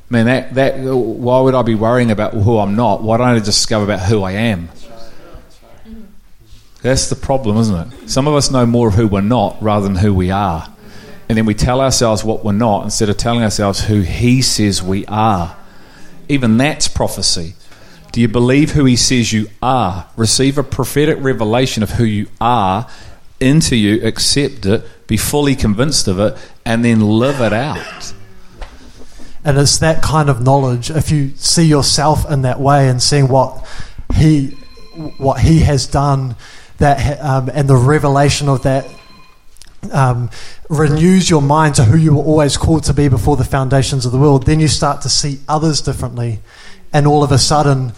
[0.09, 3.01] Man, that, that, why would I be worrying about who I'm not?
[3.01, 4.69] Why don't I discover about who I am?
[6.81, 8.09] That's the problem, isn't it?
[8.09, 10.67] Some of us know more of who we're not rather than who we are.
[11.27, 14.81] And then we tell ourselves what we're not instead of telling ourselves who He says
[14.81, 15.55] we are.
[16.27, 17.55] Even that's prophecy.
[18.11, 20.07] Do you believe who He says you are?
[20.15, 22.87] Receive a prophetic revelation of who you are
[23.39, 28.13] into you, accept it, be fully convinced of it, and then live it out.
[29.43, 30.89] And it's that kind of knowledge.
[30.89, 33.65] If you see yourself in that way and seeing what
[34.15, 34.47] He,
[35.17, 36.35] what He has done
[36.79, 38.87] that um, and the revelation of that
[39.91, 40.29] um,
[40.69, 44.11] renews your mind to who you were always called to be before the foundations of
[44.11, 46.39] the world, then you start to see others differently,
[46.91, 47.93] and all of a sudden,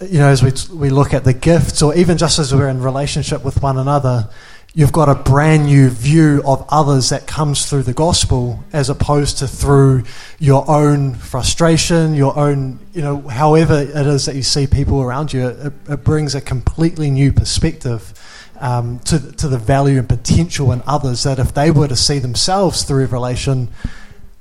[0.00, 2.82] you know, as we we look at the gifts, or even just as we're in
[2.82, 4.28] relationship with one another,
[4.74, 9.38] you've got a brand new view of others that comes through the gospel as opposed
[9.38, 10.02] to through
[10.38, 15.32] your own frustration, your own, you know, however it is that you see people around
[15.32, 15.48] you.
[15.48, 18.14] It, it brings a completely new perspective
[18.60, 22.18] um, to, to the value and potential in others that if they were to see
[22.18, 23.68] themselves through revelation,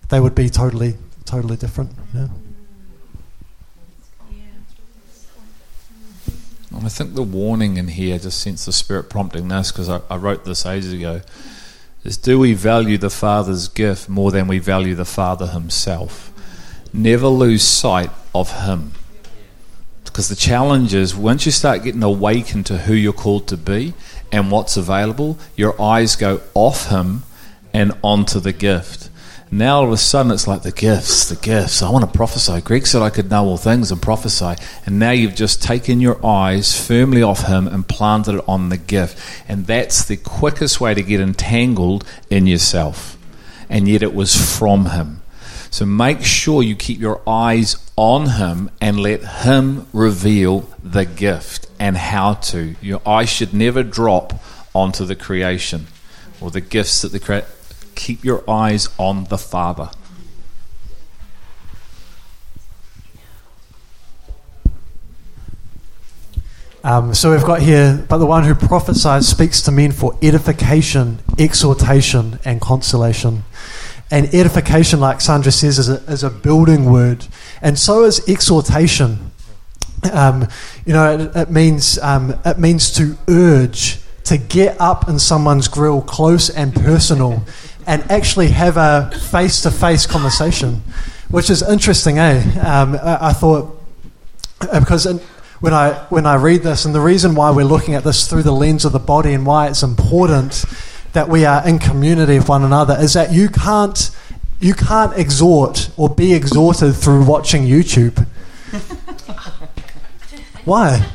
[0.09, 1.91] they would be totally, totally different.
[6.73, 10.15] I think the warning in here, just sense the Spirit prompting this, because I, I,
[10.15, 11.21] wrote this ages ago,
[12.03, 16.31] is do we value the Father's gift more than we value the Father himself?
[16.93, 18.93] Never lose sight of him.
[20.05, 23.93] Because the challenge is once you start getting awakened to who you're called to be
[24.31, 27.23] and what's available, your eyes go off him
[27.73, 29.09] and onto the gift.
[29.53, 31.81] Now all of a sudden it's like the gifts, the gifts.
[31.81, 32.61] I want to prophesy.
[32.61, 34.55] Greg said I could know all things and prophesy.
[34.85, 38.77] And now you've just taken your eyes firmly off him and planted it on the
[38.77, 39.19] gift.
[39.49, 43.17] And that's the quickest way to get entangled in yourself.
[43.69, 45.21] and yet it was from Him.
[45.71, 51.67] So make sure you keep your eyes on Him and let Him reveal the gift
[51.79, 52.75] and how to.
[52.81, 54.33] Your eyes should never drop
[54.75, 55.87] onto the creation
[56.41, 57.45] or the gifts that the crea-
[57.95, 59.89] keep your eyes on the Father.
[66.83, 71.19] Um, so we've got here, but the one who prophesies speaks to men for edification,
[71.37, 73.43] exhortation, and consolation.
[74.09, 77.27] And edification, like Sandra says, is a, is a building word,
[77.61, 79.31] and so is exhortation.
[80.11, 80.47] Um,
[80.85, 85.67] you know, it, it means um, it means to urge, to get up in someone's
[85.67, 87.43] grill, close and personal,
[87.87, 90.83] and actually have a face-to-face conversation,
[91.29, 92.41] which is interesting, eh?
[92.59, 93.77] Um, I, I thought
[94.59, 95.05] because.
[95.05, 95.19] In,
[95.61, 98.43] when I when I read this, and the reason why we're looking at this through
[98.43, 100.65] the lens of the body and why it's important
[101.13, 104.09] that we are in community with one another is that you can't
[104.59, 108.25] you can't exhort or be exhorted through watching YouTube.
[110.65, 111.07] why?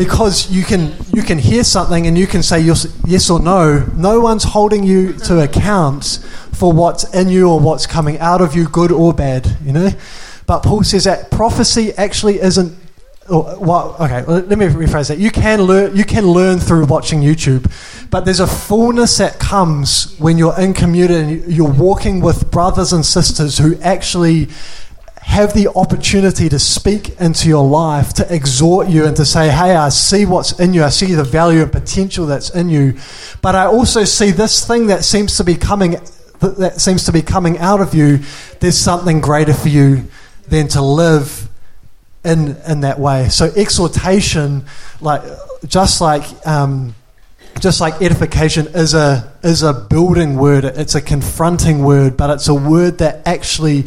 [0.00, 3.84] Because you can you can hear something and you can say yes or no.
[3.94, 6.20] No one's holding you to account
[6.52, 9.58] for what's in you or what's coming out of you, good or bad.
[9.62, 9.90] You know.
[10.46, 12.78] But Paul says that prophecy actually isn't
[13.28, 15.18] well, okay, let me rephrase that.
[15.18, 15.94] You can learn.
[15.94, 17.70] You can learn through watching YouTube,
[18.10, 22.94] but there's a fullness that comes when you're in community and you're walking with brothers
[22.94, 24.48] and sisters who actually
[25.20, 29.76] have the opportunity to speak into your life, to exhort you, and to say, "Hey,
[29.76, 30.82] I see what's in you.
[30.82, 32.94] I see the value and potential that's in you,
[33.42, 36.00] but I also see this thing that seems to be coming,
[36.40, 38.20] that seems to be coming out of you.
[38.60, 40.04] There's something greater for you
[40.48, 41.46] than to live."
[42.24, 43.28] in in that way.
[43.28, 44.64] So exhortation,
[45.00, 45.22] like
[45.66, 46.94] just like um,
[47.60, 50.64] just like edification, is a is a building word.
[50.64, 53.84] It's a confronting word, but it's a word that actually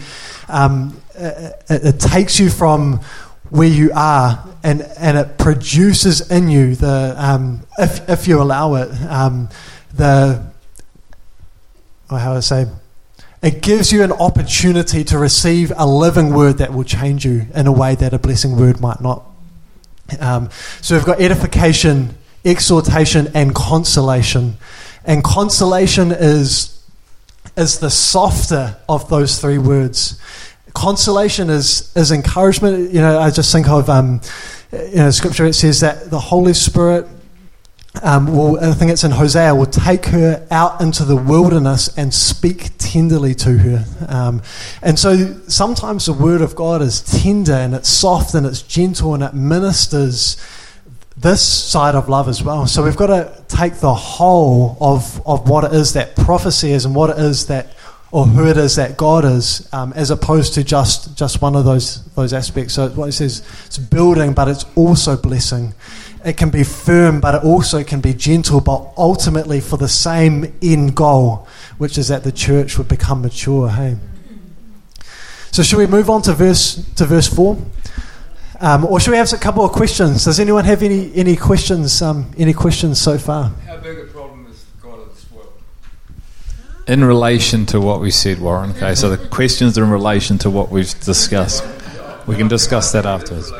[0.50, 3.00] um, it, it, takes you from
[3.50, 8.76] where you are and and it produces in you the um, if if you allow
[8.76, 9.50] it um,
[9.94, 10.44] the
[12.10, 12.68] or how I say
[13.44, 17.68] it gives you an opportunity to receive a living word that will change you in
[17.68, 19.22] a way that a blessing word might not.
[20.20, 20.50] Um,
[20.80, 24.56] so we've got edification, exhortation, and consolation.
[25.04, 26.70] And consolation is
[27.58, 30.20] is the softer of those three words.
[30.74, 32.92] Consolation is is encouragement.
[32.92, 34.22] You know, I just think of um,
[34.72, 35.46] you know, scripture.
[35.46, 37.08] It says that the Holy Spirit
[38.02, 42.12] um, will, I think it's in Hosea, will take her out into the wilderness and
[42.14, 43.86] speak tenderly to her.
[44.08, 44.42] Um,
[44.82, 49.14] and so sometimes the word of God is tender and it's soft and it's gentle
[49.14, 50.38] and it ministers
[51.16, 52.66] this side of love as well.
[52.66, 56.86] So we've got to take the whole of, of what it is that prophecy is
[56.86, 57.74] and what it is that,
[58.14, 61.66] or who it is that God is, um, as opposed to just, just one of
[61.66, 62.76] those, those aspects.
[62.76, 65.74] So what it says, it's building, but it's also blessing
[66.26, 70.54] it can be firm, but it also can be gentle, but ultimately for the same
[70.62, 71.48] end goal,
[71.78, 73.70] which is that the church would become mature.
[73.70, 73.98] Hey.
[75.52, 77.58] So, should we move on to verse to verse four,
[78.60, 80.26] um, or should we have a couple of questions?
[80.26, 82.02] Does anyone have any any questions?
[82.02, 83.52] Um, any questions so far?
[83.68, 85.54] How big a problem is God of this world?
[86.86, 88.72] In relation to what we said, Warren.
[88.72, 91.64] Okay, so the questions are in relation to what we've discussed.
[92.28, 93.52] We can discuss that afterwards.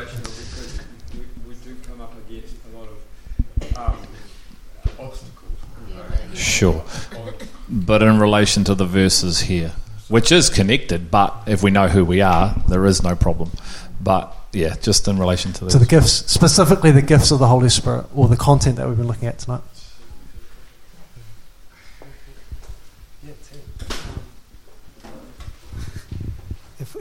[6.34, 6.84] Sure.
[7.68, 9.72] But in relation to the verses here,
[10.08, 13.50] which is connected, but if we know who we are, there is no problem.
[14.00, 17.48] But yeah, just in relation to the, to the gifts, specifically the gifts of the
[17.48, 19.62] Holy Spirit, or the content that we've been looking at tonight.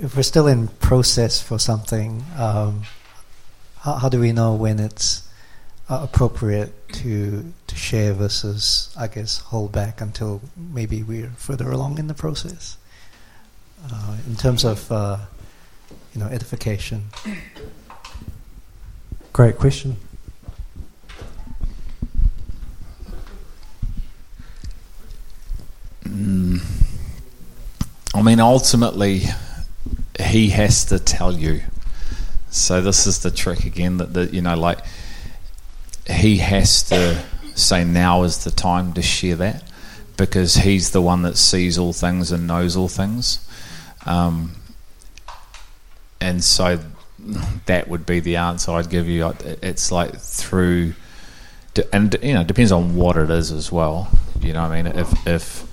[0.04, 2.84] If, if we're still in process for something, um,
[3.80, 5.26] how, how do we know when it's
[5.90, 12.00] uh, appropriate to to share versus I guess hold back until maybe we're further along
[12.00, 12.78] in the process.
[13.90, 15.18] Uh, in terms of uh,
[16.14, 17.06] you know edification.
[19.32, 19.96] Great question.
[26.04, 26.62] Mm.
[28.14, 29.24] I mean, ultimately,
[30.20, 31.62] he has to tell you.
[32.50, 34.80] So this is the trick again that, you know, like
[36.08, 37.24] he has to
[37.56, 39.64] say now is the time to share that
[40.18, 43.48] because he's the one that sees all things and knows all things.
[44.06, 44.52] Um,
[46.22, 46.80] and so
[47.66, 49.34] that would be the answer I'd give you.
[49.62, 50.94] It's like through,
[51.92, 54.10] and you know, it depends on what it is as well.
[54.40, 55.68] You know, I mean, if if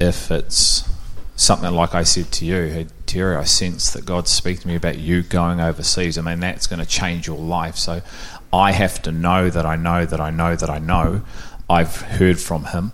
[0.00, 0.88] if it's
[1.38, 4.74] something like I said to you, hey, Terry, I sense that God's speaking to me
[4.74, 6.18] about you going overseas.
[6.18, 7.76] I mean, that's going to change your life.
[7.76, 8.02] So
[8.52, 11.22] I have to know that I know that I know that I know
[11.70, 12.92] I've heard from Him.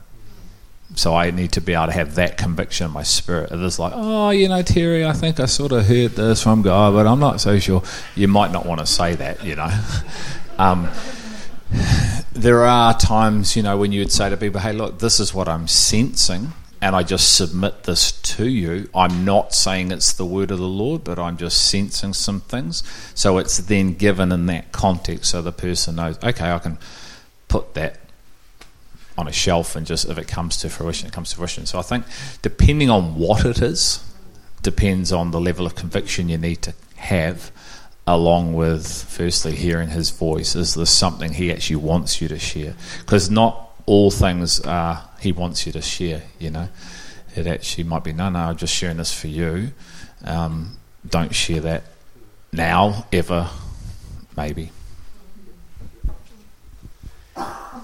[0.94, 3.50] So I need to be able to have that conviction in my spirit.
[3.50, 6.62] It is like, oh, you know, Terry, I think I sort of heard this from
[6.62, 7.82] God, but I'm not so sure.
[8.14, 9.70] You might not want to say that, you know.
[10.58, 10.88] um,
[12.34, 15.32] there are times, you know, when you would say to people, hey, look, this is
[15.32, 16.52] what I'm sensing,
[16.84, 18.90] and I just submit this to you.
[18.94, 22.82] I'm not saying it's the word of the Lord, but I'm just sensing some things.
[23.14, 26.76] So it's then given in that context so the person knows, okay, I can
[27.48, 28.00] put that
[29.16, 31.64] on a shelf and just if it comes to fruition, it comes to fruition.
[31.64, 32.04] So I think
[32.42, 34.04] depending on what it is,
[34.60, 37.50] depends on the level of conviction you need to have
[38.06, 42.74] along with firstly hearing his voice is this something he actually wants you to share
[43.00, 44.60] because not all things
[45.20, 46.68] he wants you to share you know.
[47.36, 49.72] It actually might be no no i'm just sharing this for you.
[50.24, 50.78] Um,
[51.08, 51.84] don't share that
[52.52, 53.50] now ever
[54.36, 54.70] maybe.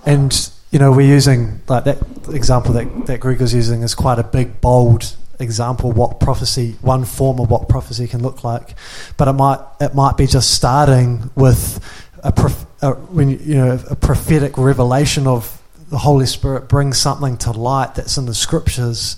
[0.07, 1.98] And you know we're using like that
[2.32, 7.05] example that, that greg was using is quite a big bold example what prophecy, one
[7.05, 8.74] form of what prophecy can look like.
[9.16, 11.84] But it might it might be just starting with
[12.22, 15.59] a, prof, a when you know a prophetic revelation of
[15.91, 19.16] the Holy Spirit brings something to light that's in the scriptures,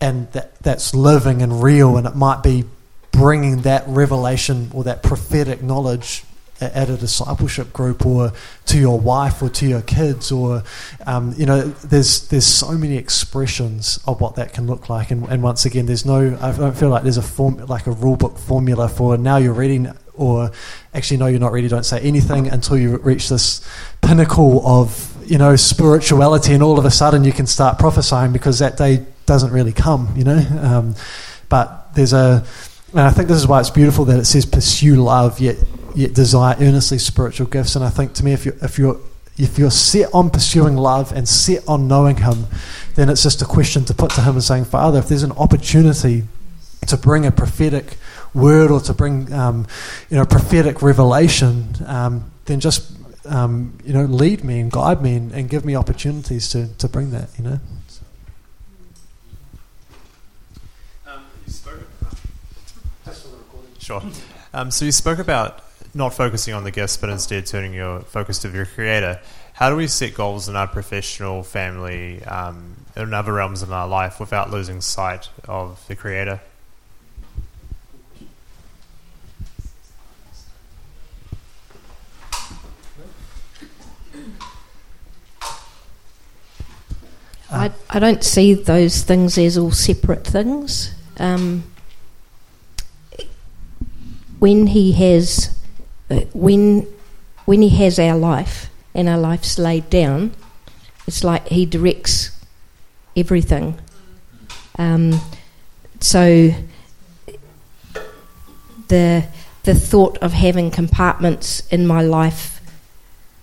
[0.00, 2.64] and that that's living and real, and it might be
[3.10, 6.24] bringing that revelation or that prophetic knowledge
[6.62, 8.32] at a discipleship group or
[8.66, 10.62] to your wife or to your kids or
[11.06, 15.10] um, you know there's there's so many expressions of what that can look like.
[15.10, 17.90] And, and once again there's no I don't feel like there's a form like a
[17.90, 19.84] rule book formula for now you're ready
[20.14, 20.52] or
[20.94, 21.68] actually no you're not ready.
[21.68, 23.66] Don't say anything until you reach this
[24.00, 28.58] pinnacle of you know spirituality and all of a sudden you can start prophesying because
[28.58, 30.94] that day doesn't really come you know um,
[31.48, 32.44] but there's a
[32.92, 35.56] and I think this is why it's beautiful that it says pursue love yet
[35.94, 37.76] yet desire earnestly spiritual gifts.
[37.76, 39.00] And I think to me, if you if you're
[39.38, 42.46] if you're set on pursuing love and set on knowing Him,
[42.94, 45.32] then it's just a question to put to Him and saying, Father, if there's an
[45.32, 46.24] opportunity
[46.86, 47.96] to bring a prophetic
[48.34, 49.66] word or to bring um,
[50.10, 52.92] you know prophetic revelation, um, then just
[53.24, 56.88] um, you know lead me and guide me and, and, give me opportunities to, to
[56.88, 57.28] bring that.
[57.38, 57.60] You know.
[63.78, 64.02] Sure.
[64.54, 65.60] Um, so you spoke about
[65.92, 69.20] not focusing on the gifts, but instead turning your focus to your creator.
[69.54, 73.88] How do we set goals in our professional, family, um, in other realms of our
[73.88, 76.40] life without losing sight of the creator?
[87.52, 90.94] I, I don't see those things as all separate things.
[91.18, 91.64] Um,
[94.38, 95.56] when he has
[96.32, 96.86] when
[97.44, 100.32] when he has our life and our life's laid down,
[101.06, 102.30] it's like he directs
[103.16, 103.78] everything.
[104.78, 105.20] Um,
[106.00, 106.50] so
[108.88, 109.24] the
[109.64, 112.60] the thought of having compartments in my life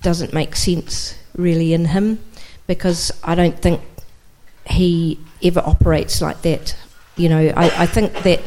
[0.02, 2.20] doesn't make sense really in him
[2.68, 3.82] because I don't think
[4.70, 6.76] he ever operates like that.
[7.16, 8.42] You know, I, I think that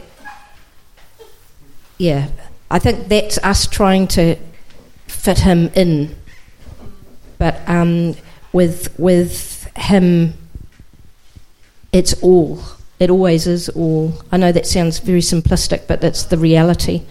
[1.98, 2.28] yeah,
[2.70, 4.36] I think that's us trying to
[5.06, 6.16] fit him in.
[7.38, 8.14] But um,
[8.52, 10.34] with with him,
[11.92, 12.62] it's all.
[12.98, 14.14] It always is all.
[14.30, 17.02] I know that sounds very simplistic, but that's the reality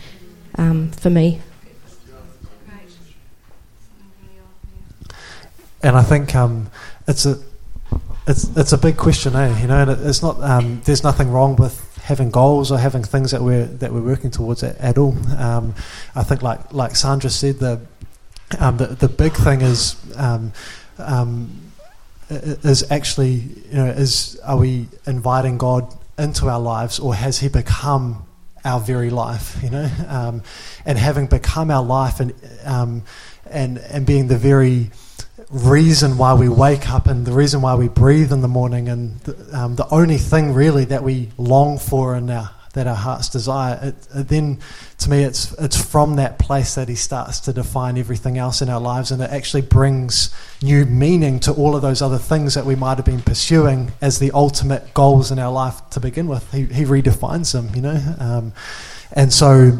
[0.55, 1.41] um, for me.
[5.84, 6.70] And I think um,
[7.07, 7.39] it's a
[8.32, 9.61] it's it's a big question, eh?
[9.61, 10.41] You know, and it's not.
[10.41, 14.32] Um, there's nothing wrong with having goals or having things that we're that we're working
[14.32, 15.15] towards at, at all.
[15.38, 15.75] Um,
[16.15, 17.82] I think, like like Sandra said, the
[18.59, 20.53] um, the, the big thing is um,
[20.97, 21.71] um,
[22.29, 23.34] is actually
[23.69, 28.25] you know is are we inviting God into our lives or has He become
[28.63, 29.59] our very life?
[29.61, 30.43] You know, um,
[30.86, 32.34] and having become our life and
[33.49, 34.91] and and being the very
[35.52, 39.20] reason why we wake up and the reason why we breathe in the morning and
[39.22, 43.78] the, um, the only thing really that we long for and that our hearts desire
[43.84, 44.58] it, it then
[44.97, 48.70] to me it's it's from that place that he starts to define everything else in
[48.70, 52.66] our lives and it actually brings new meaning to all of those other things that
[52.66, 56.49] we might have been pursuing as the ultimate goals in our life to begin with.
[56.54, 58.54] He, he redefines them you know um,
[59.12, 59.78] and so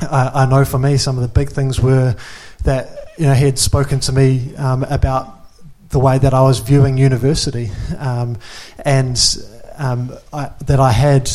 [0.00, 2.16] I, I know for me some of the big things were
[2.64, 5.30] that you know, he had spoken to me um, about
[5.90, 8.36] the way that I was viewing university, um,
[8.84, 9.16] and
[9.76, 11.30] um, I, that I had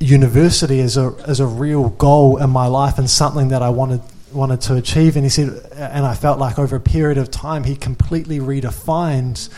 [0.00, 4.00] university as a as a real goal in my life and something that I wanted
[4.32, 5.16] wanted to achieve.
[5.16, 9.48] And he said, and I felt like over a period of time, he completely redefined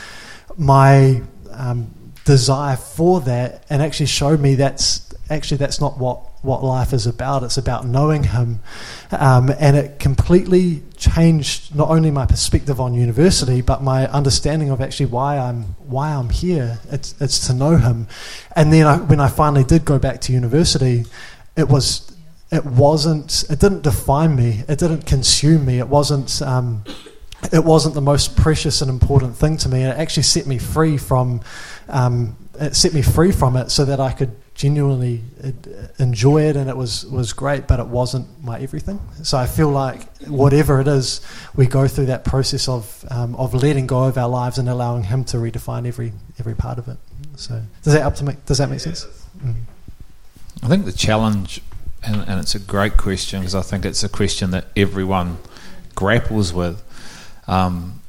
[0.58, 1.92] my um,
[2.24, 7.06] desire for that, and actually showed me that's actually that's not what what life is
[7.06, 7.42] about.
[7.42, 8.60] It's about knowing Him,
[9.10, 14.80] um, and it completely changed not only my perspective on university, but my understanding of
[14.80, 16.78] actually why I'm why I'm here.
[16.90, 18.08] It's it's to know Him,
[18.54, 21.04] and then I, when I finally did go back to university,
[21.56, 22.16] it was
[22.50, 24.62] it wasn't it didn't define me.
[24.68, 25.78] It didn't consume me.
[25.78, 26.40] It wasn't.
[26.40, 26.84] Um,
[27.52, 30.96] it wasn't the most precious and important thing to me, it actually set me free
[30.96, 31.42] from.
[31.88, 35.22] Um, it set me free from it, so that I could genuinely
[35.98, 38.98] enjoy it and it was, was great, but it wasn't my everything.
[39.22, 41.20] So I feel like whatever it is,
[41.54, 45.04] we go through that process of, um, of letting go of our lives and allowing
[45.04, 46.96] Him to redefine every, every part of it.
[47.36, 49.06] So does that, up to make, does that make sense?
[49.38, 49.54] Mm.
[50.62, 51.60] I think the challenge,
[52.02, 55.36] and, and it's a great question because I think it's a question that everyone
[55.94, 56.82] grapples with,
[57.46, 58.00] um,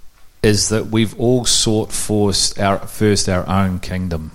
[0.41, 4.31] is that we've all sought first our, first our own kingdom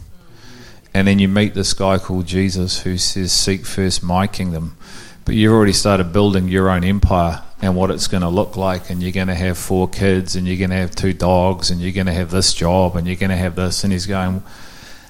[0.94, 4.76] and then you meet this guy called Jesus who says, Seek first my kingdom.
[5.24, 8.90] But you've already started building your own empire and what it's going to look like,
[8.90, 11.80] and you're going to have four kids, and you're going to have two dogs, and
[11.80, 13.84] you're going to have this job, and you're going to have this.
[13.84, 14.42] And he's going,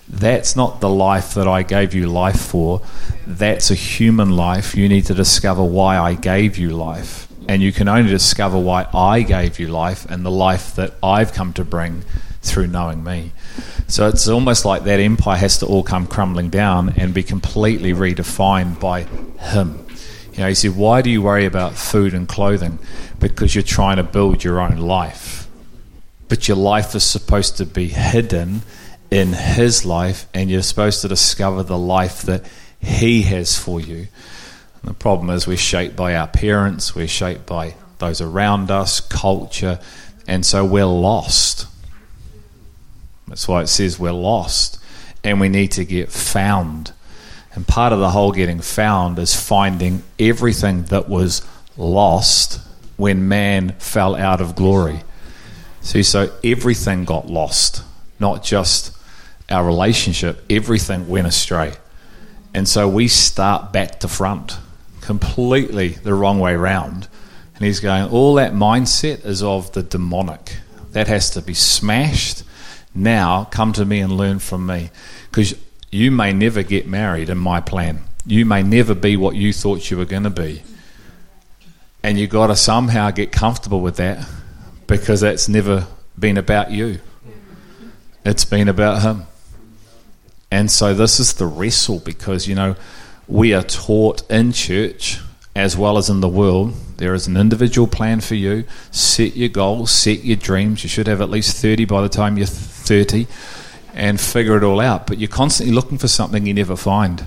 [0.08, 2.82] That's not the life that I gave you life for.
[3.26, 4.76] That's a human life.
[4.76, 7.26] You need to discover why I gave you life.
[7.48, 11.32] And you can only discover why I gave you life and the life that I've
[11.32, 12.04] come to bring
[12.42, 13.32] through knowing me.
[13.88, 17.92] So it's almost like that empire has to all come crumbling down and be completely
[17.92, 19.86] redefined by Him.
[20.32, 22.78] You know, he said, Why do you worry about food and clothing?
[23.20, 25.48] Because you're trying to build your own life.
[26.28, 28.62] But your life is supposed to be hidden
[29.10, 32.46] in His life, and you're supposed to discover the life that
[32.80, 34.08] He has for you.
[34.82, 39.00] And the problem is, we're shaped by our parents, we're shaped by those around us,
[39.00, 39.78] culture,
[40.26, 41.66] and so we're lost.
[43.32, 44.78] That's why it says we're lost
[45.24, 46.92] and we need to get found.
[47.54, 51.40] And part of the whole getting found is finding everything that was
[51.78, 52.60] lost
[52.98, 55.00] when man fell out of glory.
[55.80, 57.82] See, so everything got lost,
[58.20, 58.94] not just
[59.48, 61.72] our relationship, everything went astray.
[62.52, 64.58] And so we start back to front,
[65.00, 67.08] completely the wrong way round.
[67.54, 70.58] And he's going, all that mindset is of the demonic.
[70.90, 72.42] That has to be smashed
[72.94, 74.90] now come to me and learn from me.
[75.30, 75.54] Because
[75.90, 78.04] you may never get married in my plan.
[78.24, 80.62] You may never be what you thought you were going to be.
[82.02, 84.26] And you've got to somehow get comfortable with that
[84.86, 85.86] because that's never
[86.18, 87.00] been about you.
[88.24, 89.24] It's been about Him.
[90.50, 92.76] And so this is the wrestle because, you know,
[93.26, 95.18] we are taught in church
[95.56, 96.74] as well as in the world.
[97.02, 98.62] There is an individual plan for you.
[98.92, 100.84] Set your goals, set your dreams.
[100.84, 103.26] You should have at least 30 by the time you're 30
[103.92, 105.08] and figure it all out.
[105.08, 107.26] But you're constantly looking for something you never find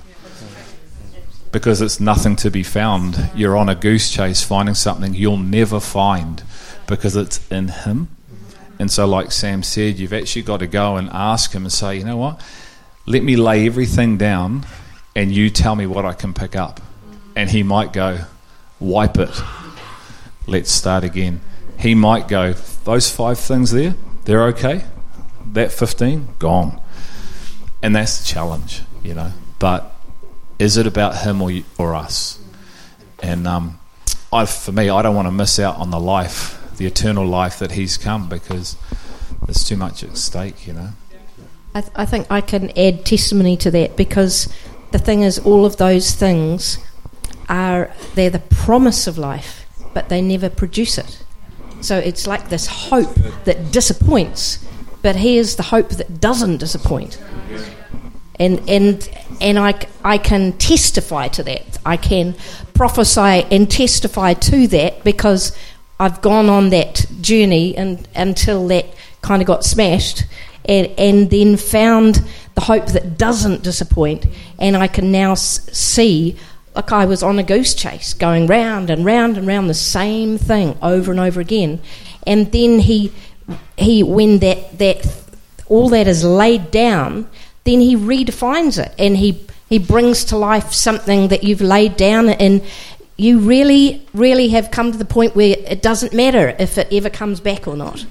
[1.52, 3.32] because it's nothing to be found.
[3.36, 6.42] You're on a goose chase finding something you'll never find
[6.88, 8.08] because it's in Him.
[8.80, 11.98] And so, like Sam said, you've actually got to go and ask Him and say,
[11.98, 12.42] you know what?
[13.06, 14.66] Let me lay everything down
[15.18, 16.80] and you tell me what I can pick up.
[17.36, 18.20] And He might go,
[18.80, 19.38] wipe it.
[20.48, 21.41] Let's start again.
[21.80, 24.86] He might go, those five things there, they're okay.
[25.54, 26.82] That 15 gone.
[27.82, 29.32] And that's the challenge you know.
[29.60, 29.93] But
[30.58, 32.39] is it about him or, or us?
[33.22, 33.80] And um,
[34.34, 37.60] I, for me i don't want to miss out on the life the eternal life
[37.60, 38.76] that he's come because
[39.46, 40.89] there's too much at stake you know.
[41.74, 44.54] I, th- I think i can add testimony to that because
[44.91, 46.80] the thing is all of those things
[47.48, 49.64] are they're the promise of life
[49.96, 51.24] but they never produce it
[51.82, 53.16] so it's like this hope
[53.46, 54.66] that disappoints
[55.06, 57.22] but here's the hope that doesn't disappoint.
[58.39, 59.08] And, and,
[59.39, 61.78] and I, I can testify to that.
[61.86, 62.34] I can
[62.74, 65.56] prophesy and testify to that because
[66.00, 68.88] I've gone on that journey and, until that
[69.22, 70.24] kind of got smashed
[70.68, 74.26] and, and then found the hope that doesn't disappoint.
[74.58, 76.36] And I can now see,
[76.76, 80.38] like I was on a goose chase, going round and round and round the same
[80.38, 81.80] thing over and over again.
[82.28, 83.14] And then he
[83.78, 85.24] he when that that
[85.68, 87.30] all that is laid down,
[87.64, 92.30] then he redefines it and he he brings to life something that you've laid down
[92.30, 92.64] and
[93.18, 97.10] you really really have come to the point where it doesn't matter if it ever
[97.10, 98.06] comes back or not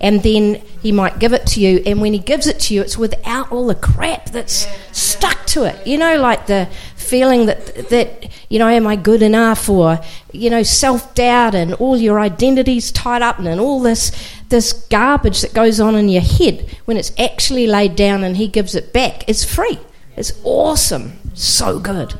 [0.00, 1.82] and then he might give it to you.
[1.84, 5.64] And when he gives it to you, it's without all the crap that's stuck to
[5.64, 5.86] it.
[5.86, 6.68] You know, like the
[7.10, 10.00] feeling that that you know, am I good enough, or
[10.32, 14.12] you know, self doubt, and all your identities tied up, and all this
[14.48, 16.68] this garbage that goes on in your head.
[16.84, 19.78] When it's actually laid down and he gives it back, it's free.
[20.16, 21.18] It's awesome.
[21.34, 22.14] So good.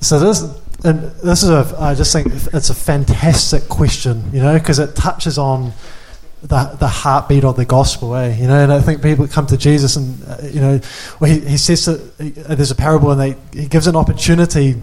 [0.00, 0.42] So this,
[0.84, 4.96] and this is a, I just think it's a fantastic question, you know, because it
[4.96, 5.72] touches on
[6.42, 8.36] the the heartbeat of the gospel, eh?
[8.36, 10.80] You know, and I think people come to Jesus, and uh, you know,
[11.20, 13.96] well, he, he says that he, uh, there's a parable, and they, he gives an
[13.96, 14.74] opportunity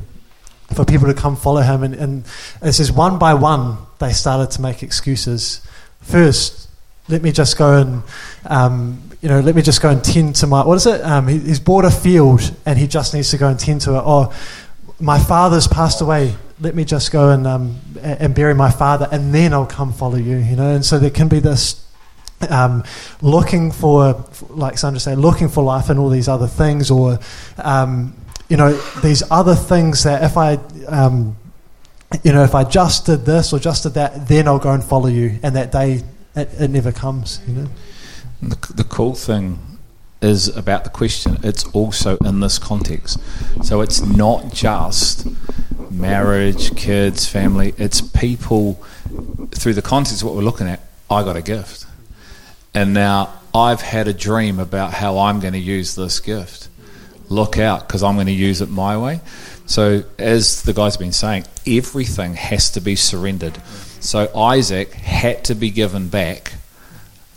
[0.74, 2.26] for people to come follow him, and, and
[2.62, 5.62] it says one by one they started to make excuses.
[6.02, 6.70] First,
[7.10, 8.04] let me just go and
[8.46, 11.02] um, you know, let me just go and tend to my what is it?
[11.02, 13.96] Um, he, he's bought a field, and he just needs to go and tend to
[13.96, 14.04] it.
[14.06, 14.34] Oh,
[15.00, 16.36] my father's passed away.
[16.62, 20.18] Let me just go and um, and bury my father, and then I'll come follow
[20.18, 20.38] you.
[20.38, 21.86] You know, and so there can be this
[22.50, 22.84] um,
[23.22, 27.20] looking for, like Sandra said, looking for life and all these other things, or
[27.58, 28.16] um,
[28.50, 30.56] you know, these other things that if I,
[30.88, 31.38] um,
[32.24, 34.84] you know, if I just did this or just did that, then I'll go and
[34.84, 35.40] follow you.
[35.44, 36.02] And that day,
[36.36, 37.42] it, it never comes.
[37.48, 37.68] You know.
[38.42, 39.60] The, the cool thing
[40.22, 43.20] is about the question, it's also in this context.
[43.64, 45.28] So it's not just
[45.90, 48.74] marriage, kids, family, it's people
[49.52, 50.82] through the context of what we're looking at.
[51.10, 51.86] I got a gift.
[52.74, 56.68] And now I've had a dream about how I'm going to use this gift.
[57.30, 59.22] Look out, because I'm going to use it my way.
[59.66, 63.62] So, as the guy's been saying, everything has to be surrendered.
[64.00, 66.54] So, Isaac had to be given back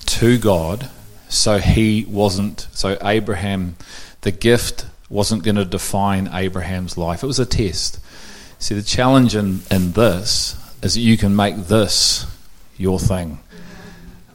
[0.06, 0.88] to God
[1.28, 3.76] so he wasn't, so Abraham,
[4.20, 7.22] the gift wasn't going to define Abraham's life.
[7.22, 7.98] It was a test.
[8.62, 10.54] See, the challenge in, in this
[10.84, 12.26] is that you can make this
[12.76, 13.40] your thing,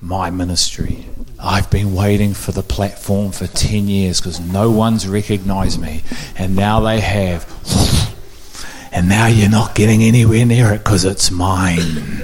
[0.02, 1.06] my ministry.
[1.40, 6.04] I've been waiting for the platform for 10 years because no one's recognized me,
[6.38, 7.46] and now they have.
[8.92, 12.24] And now you're not getting anywhere near it because it's mine.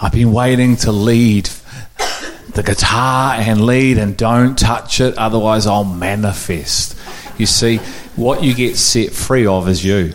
[0.00, 1.48] I've been waiting to lead
[2.52, 6.98] the guitar and lead and don't touch it, otherwise, I'll manifest.
[7.38, 7.78] You see,
[8.14, 10.12] what you get set free of is you.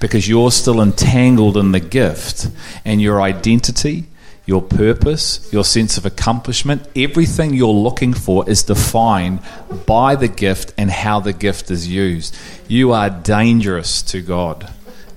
[0.00, 2.48] Because you're still entangled in the gift
[2.84, 4.04] and your identity,
[4.46, 9.40] your purpose, your sense of accomplishment, everything you're looking for is defined
[9.86, 12.36] by the gift and how the gift is used.
[12.68, 14.70] You are dangerous to God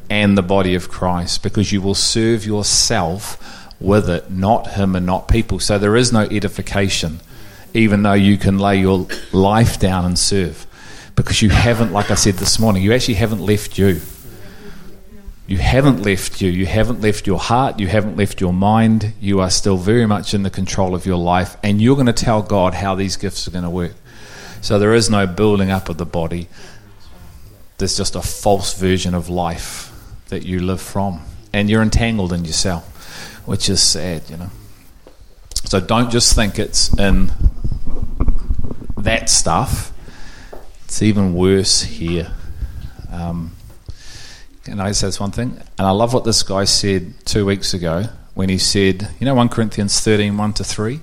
[0.10, 3.38] and the body of Christ because you will serve yourself
[3.80, 5.60] with it, not him and not people.
[5.60, 7.20] So there is no edification,
[7.74, 10.66] even though you can lay your life down and serve.
[11.16, 14.02] Because you haven't, like I said this morning, you actually haven't left you.
[15.50, 16.50] You haven't left you.
[16.50, 17.80] You haven't left your heart.
[17.80, 19.14] You haven't left your mind.
[19.20, 21.58] You are still very much in the control of your life.
[21.64, 23.96] And you're going to tell God how these gifts are going to work.
[24.62, 26.48] So there is no building up of the body.
[27.80, 29.92] There's just a false version of life
[30.28, 31.22] that you live from.
[31.52, 32.86] And you're entangled in yourself
[33.50, 34.52] which is sad, you know.
[35.66, 37.32] So don't just think it's in
[38.98, 39.92] that stuff.
[40.86, 42.32] It's even worse here.
[43.12, 43.56] Um,
[44.64, 45.52] can I say this one thing?
[45.78, 49.36] And I love what this guy said two weeks ago when he said, you know,
[49.36, 51.00] 1 Corinthians 13, 1 to 3,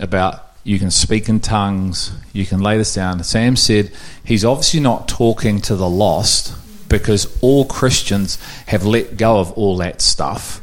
[0.00, 3.22] about you can speak in tongues, you can lay this down.
[3.24, 3.92] Sam said
[4.24, 6.54] he's obviously not talking to the lost
[6.88, 10.60] because all Christians have let go of all that stuff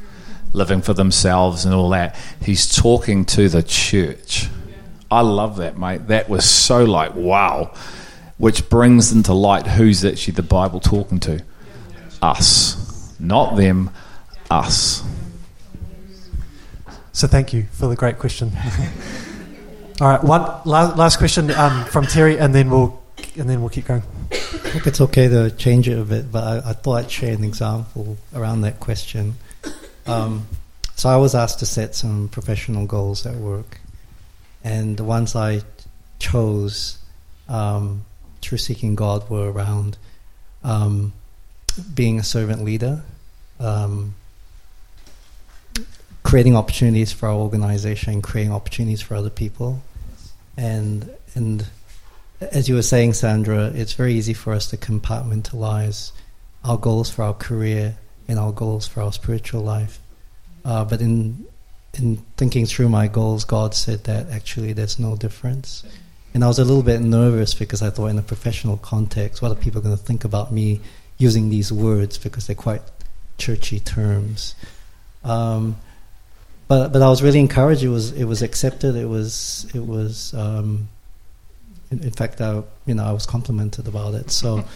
[0.54, 2.16] living for themselves and all that.
[2.42, 4.48] He's talking to the church.
[5.12, 6.08] I love that, mate.
[6.08, 7.74] That was so like, wow.
[8.38, 11.44] Which brings into light who's actually the Bible talking to?
[12.22, 13.16] Us.
[13.20, 13.92] Not them,
[14.50, 15.04] us.
[17.12, 18.52] So thank you for the great question.
[20.02, 22.98] All right, one last, last question um, from Terry, and then we'll
[23.38, 24.04] and then we'll keep going.
[24.32, 27.34] I hope it's okay to change it a bit, but I, I thought I'd share
[27.34, 29.36] an example around that question.
[30.08, 30.48] Um,
[30.96, 33.82] so I was asked to set some professional goals at work,
[34.64, 35.62] and the ones I
[36.20, 36.98] chose
[37.50, 38.06] um,
[38.42, 39.98] through seeking God were around
[40.64, 41.14] um,
[41.72, 43.04] being a servant leader,
[43.60, 44.16] um,
[46.24, 49.82] creating opportunities for our organization, creating opportunities for other people,
[50.58, 51.68] and and
[52.40, 56.12] as you were saying, Sandra, it's very easy for us to compartmentalize
[56.64, 57.98] our goals for our career
[58.30, 60.00] in our goals for our spiritual life.
[60.64, 61.46] Uh, but in
[61.96, 65.84] in thinking through my goals, God said that actually there's no difference.
[66.34, 69.52] And I was a little bit nervous because I thought, in a professional context, what
[69.52, 70.80] are people going to think about me
[71.20, 72.82] using these words because they're quite
[73.38, 74.56] churchy terms?
[75.24, 75.78] Um,
[76.68, 77.84] but but I was really encouraged.
[77.84, 78.96] It was it was accepted.
[78.96, 80.34] It was it was.
[80.34, 80.90] Um,
[81.92, 84.32] in, in fact, I you know I was complimented about it.
[84.32, 84.66] So.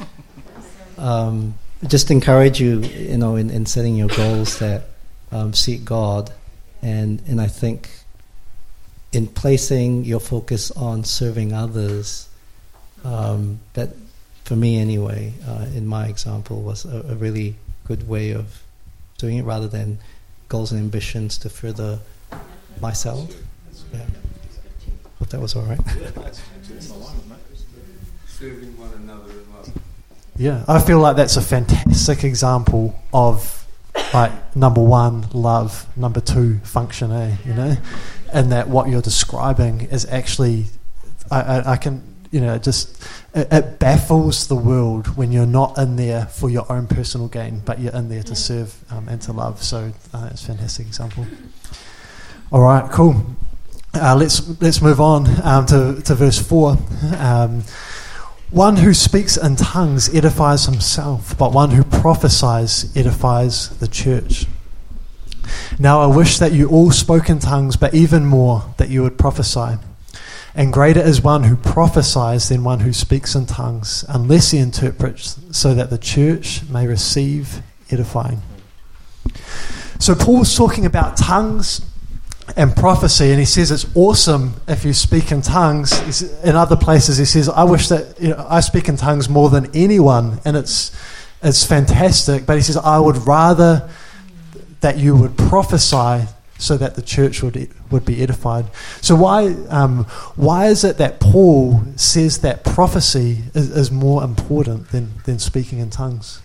[0.98, 1.56] Um,
[1.88, 4.84] just encourage you, you know, in, in setting your goals that
[5.32, 6.32] um, seek God,
[6.82, 7.90] and and I think
[9.12, 12.30] in placing your focus on serving others,
[13.04, 13.90] um, that
[14.44, 18.62] for me anyway, uh, in my example, was a, a, really good way of
[19.18, 20.00] doing it rather than
[20.50, 22.00] goals and ambitions to further
[22.82, 23.34] myself.
[23.94, 24.00] Yeah.
[25.20, 25.80] Hope that was all right.
[28.28, 29.72] Serving one another in love.
[30.36, 33.66] Yeah, I feel like that's a fantastic example of
[34.14, 37.78] like number one, love, number two, function A, you know?
[38.32, 40.66] And that what you're describing is actually,
[41.32, 43.02] I, I, I can, you know, just,
[43.34, 47.62] it, it, baffles the world when you're not in there for your own personal gain,
[47.66, 49.64] but you're in there to serve um, and to love.
[49.64, 51.26] So uh, it's a fantastic example.
[52.52, 53.16] All right, cool.
[53.96, 56.78] Uh, let's let's move on um, to, to verse 4.
[57.18, 57.64] Um,
[58.50, 64.46] one who speaks in tongues edifies himself, but one who prophesies edifies the church.
[65.80, 69.18] Now I wish that you all spoke in tongues, but even more that you would
[69.18, 69.78] prophesy.
[70.56, 75.40] And greater is one who prophesies than one who speaks in tongues, unless he interprets,
[75.52, 78.42] so that the church may receive edifying.
[80.00, 81.82] So Paul's talking about tongues
[82.56, 86.22] and prophecy, and he says it's awesome if you speak in tongues.
[86.44, 89.50] In other places, he says, "I wish that you know, I speak in tongues more
[89.50, 90.92] than anyone," and it's
[91.42, 92.46] it's fantastic.
[92.46, 93.90] But he says, "I would rather
[94.82, 96.28] that you would prophesy."
[96.64, 98.66] So that the church would would be edified.
[99.02, 100.06] So why um,
[100.36, 105.80] why is it that Paul says that prophecy is, is more important than, than speaking
[105.80, 106.42] in tongues?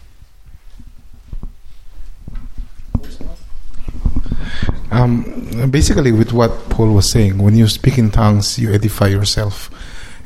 [4.91, 9.71] Um, basically, with what Paul was saying, when you speak in tongues, you edify yourself.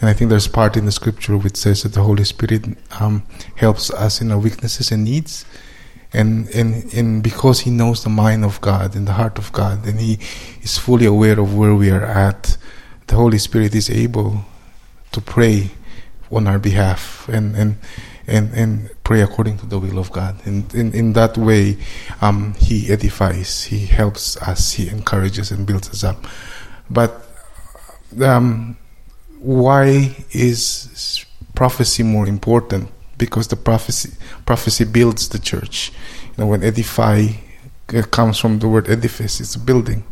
[0.00, 2.64] And I think there's part in the scripture which says that the Holy Spirit
[2.98, 3.24] um,
[3.56, 5.44] helps us in our weaknesses and needs.
[6.12, 9.86] And, and, and because He knows the mind of God and the heart of God,
[9.86, 10.18] and He
[10.62, 12.56] is fully aware of where we are at,
[13.06, 14.44] the Holy Spirit is able
[15.12, 15.70] to pray
[16.30, 17.28] on our behalf.
[17.28, 17.76] And, and
[18.26, 20.36] and, and pray according to the will of God.
[20.46, 21.78] And in, in that way,
[22.20, 26.26] um, He edifies, He helps us, He encourages and builds us up.
[26.88, 27.26] But
[28.22, 28.76] um,
[29.38, 32.90] why is prophecy more important?
[33.26, 34.10] Because the prophecy
[34.46, 35.92] prophecy builds the church.
[36.36, 37.28] You know, when edify
[37.94, 40.04] uh, comes from the word edifice, it's a building,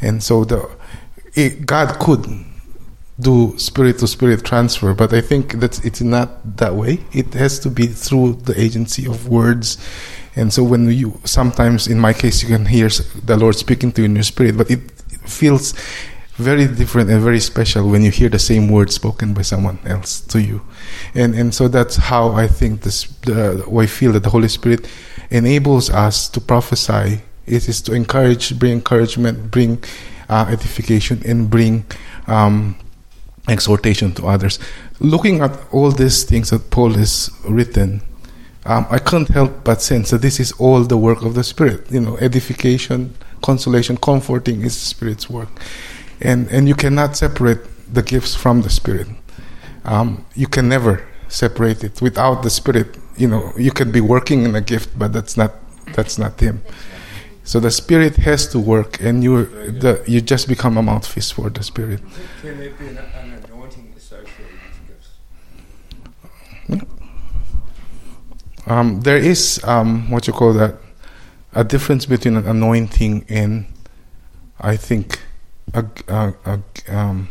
[0.00, 0.68] and so the
[1.34, 2.26] it, God could
[3.20, 7.00] do spirit to spirit transfer, but I think that it's not that way.
[7.12, 9.76] It has to be through the agency of words.
[10.36, 14.02] And so when you sometimes in my case you can hear the Lord speaking to
[14.02, 14.90] you in your spirit, but it
[15.28, 15.74] feels
[16.40, 20.20] very different and very special when you hear the same word spoken by someone else
[20.22, 20.62] to you.
[21.14, 24.88] And and so that's how I think this the, I feel that the Holy Spirit
[25.30, 27.22] enables us to prophesy.
[27.46, 29.82] It is to encourage, bring encouragement, bring
[30.28, 31.84] uh, edification, and bring
[32.26, 32.76] um,
[33.48, 34.58] exhortation to others.
[35.00, 38.02] Looking at all these things that Paul has written,
[38.66, 41.90] um, I can't help but sense that this is all the work of the Spirit.
[41.90, 45.48] You know, edification, consolation, comforting is the Spirit's work,
[46.20, 47.60] and and you cannot separate
[47.92, 49.08] the gifts from the Spirit.
[49.84, 52.98] Um, you can never separate it without the Spirit.
[53.16, 55.54] You know, you can be working in a gift, but that's not
[55.94, 56.62] that's not Him.
[57.44, 61.50] So the Spirit has to work, and you the, you just become a mouthpiece for
[61.50, 62.00] the Spirit.
[62.42, 64.46] Can there be an, an anointing associated
[66.68, 66.86] with gifts?
[68.66, 70.76] Um, there is um, what you call that
[71.52, 73.66] a difference between an anointing and
[74.60, 75.20] I think
[75.74, 77.28] a, a, um,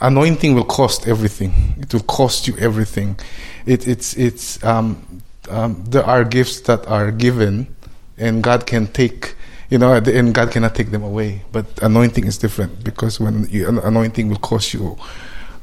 [0.00, 1.74] anointing will cost everything.
[1.78, 3.18] It will cost you everything.
[3.64, 7.74] It, it's it's um, um, there are gifts that are given,
[8.18, 9.34] and God can take.
[9.68, 11.42] You know, and God cannot take them away.
[11.50, 14.96] But anointing is different because when you, anointing will cost you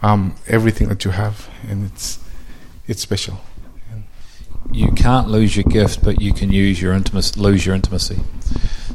[0.01, 2.19] um, everything that you have, and it's
[2.85, 3.39] it's special.
[4.73, 8.19] You can't lose your gift, but you can use your intimacy, lose your intimacy.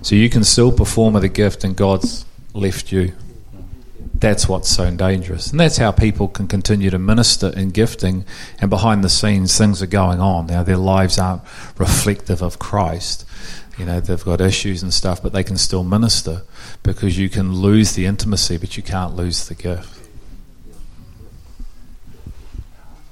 [0.03, 3.13] So you can still perform with a gift, and God's left you.
[4.15, 8.25] That's what's so dangerous, and that's how people can continue to minister in gifting,
[8.61, 10.49] and behind the scenes things are going on.
[10.49, 11.43] Now their lives aren't
[11.79, 13.25] reflective of Christ.
[13.79, 16.43] You know they've got issues and stuff, but they can still minister
[16.83, 19.98] because you can lose the intimacy, but you can't lose the gift.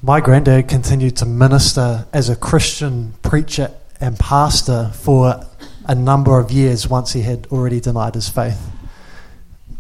[0.07, 5.45] My granddad continued to minister as a Christian preacher and pastor for
[5.85, 8.71] a number of years once he had already denied his faith.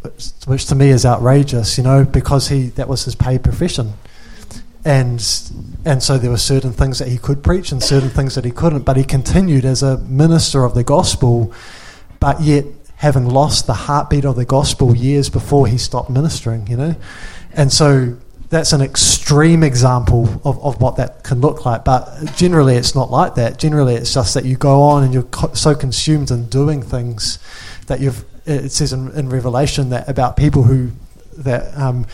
[0.00, 3.92] Which, which to me is outrageous, you know, because he that was his paid profession.
[4.84, 5.24] And
[5.84, 8.50] and so there were certain things that he could preach and certain things that he
[8.50, 11.52] couldn't, but he continued as a minister of the gospel,
[12.18, 12.64] but yet
[12.96, 16.96] having lost the heartbeat of the gospel years before he stopped ministering, you know?
[17.52, 18.16] And so
[18.49, 21.84] that's an extreme example of, of what that can look like.
[21.84, 23.59] But generally, it's not like that.
[23.59, 27.38] Generally, it's just that you go on and you're co- so consumed in doing things
[27.86, 28.24] that you've.
[28.47, 30.92] It says in, in Revelation that about people who
[31.38, 32.07] that um,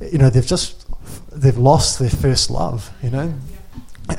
[0.00, 0.86] you know they've just
[1.32, 2.90] they've lost their first love.
[3.02, 3.34] You know.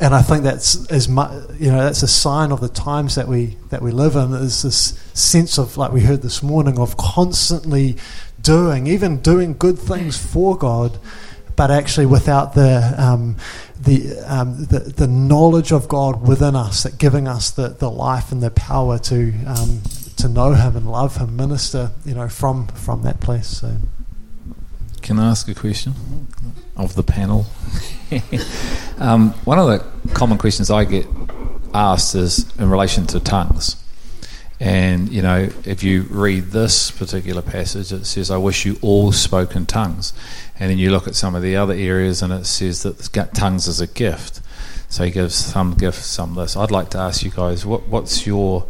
[0.02, 3.28] And I think that's as much, you know, that's a sign of the times that
[3.28, 4.34] we that we live in.
[4.34, 7.98] Is this sense of, like we heard this morning, of constantly
[8.40, 11.00] doing, even doing good things for God,
[11.60, 13.36] but actually without the um,
[13.82, 18.32] the, um, the the knowledge of God within us, that giving us the, the life
[18.32, 19.82] and the power to um,
[20.16, 23.48] to know Him and love Him, minister, you know, from from that place.
[23.48, 23.76] So.
[25.02, 25.96] Can I ask a question
[26.78, 27.46] of the panel?
[28.98, 31.08] um, one of the common questions I get
[31.74, 33.76] asked is in relation to tongues.
[34.62, 39.14] And, you know, if you read this particular passage, it says, I wish you all
[39.14, 40.12] spoke in tongues.
[40.60, 43.68] And then you look at some of the other areas and it says that tongues
[43.68, 44.42] is a gift.
[44.90, 46.58] So he gives some gifts, some this.
[46.58, 48.68] I'd like to ask you guys, what, what's your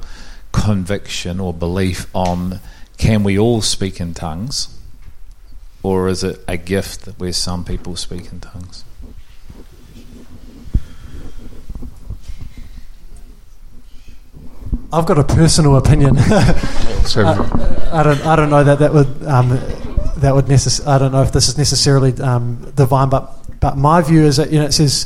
[0.51, 2.59] conviction or belief on
[2.99, 4.77] can we all speak in tongues?
[5.81, 8.83] Or is it a gift that where some people speak in tongues?
[14.91, 16.17] I've got a personal opinion.
[16.19, 18.25] I, I, don't.
[18.25, 19.51] I don't know that that would um,
[20.19, 24.01] that would necess- I don't know if this is necessarily um, divine, but but my
[24.01, 25.05] view is that you know it says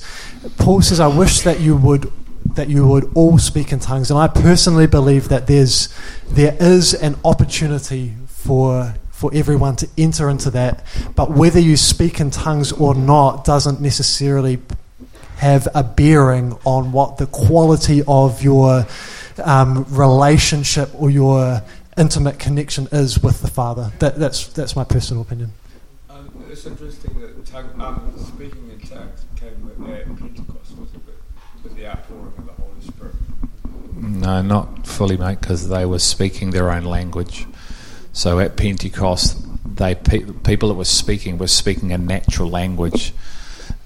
[0.58, 2.12] Paul says, "I wish that you would
[2.56, 5.90] that you would all speak in tongues," and I personally believe that there's
[6.30, 10.84] there is an opportunity for for everyone to enter into that,
[11.16, 14.60] but whether you speak in tongues or not doesn't necessarily
[15.38, 18.86] have a bearing on what the quality of your
[19.44, 21.62] um, relationship or your
[21.98, 23.92] intimate connection is with the Father.
[24.00, 25.54] That, that's that's my personal opinion.
[26.10, 31.02] Um, it's interesting that tongue, um, speaking in tongues came with at Pentecost, was it,
[31.64, 33.16] with the outpouring of the Holy Spirit?
[33.96, 37.46] No, not fully, mate, because they were speaking their own language.
[38.12, 43.14] So at Pentecost, they pe- people that were speaking were speaking a natural language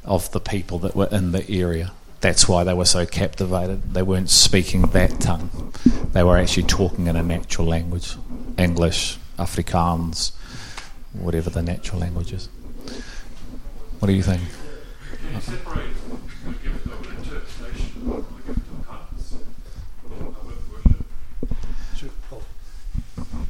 [0.03, 1.91] of the people that were in the area
[2.27, 3.93] that's why they were so captivated.
[3.93, 5.71] They weren't speaking that tongue,
[6.11, 8.17] they were actually talking in a natural language
[8.57, 10.33] English, Afrikaans,
[11.13, 12.49] whatever the natural language is.
[13.99, 14.41] What do you think?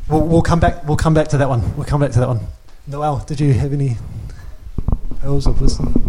[0.07, 0.87] We'll, we'll come back.
[0.87, 1.75] We'll come back to that one.
[1.75, 2.41] We'll come back to that one.
[2.85, 3.97] Noel, did you have any
[5.19, 6.06] pearls of wisdom?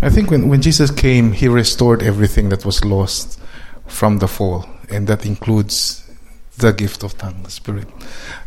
[0.00, 3.40] I think when, when Jesus came, he restored everything that was lost
[3.86, 6.02] from the fall, and that includes
[6.58, 7.88] the gift of tongue, the spirit,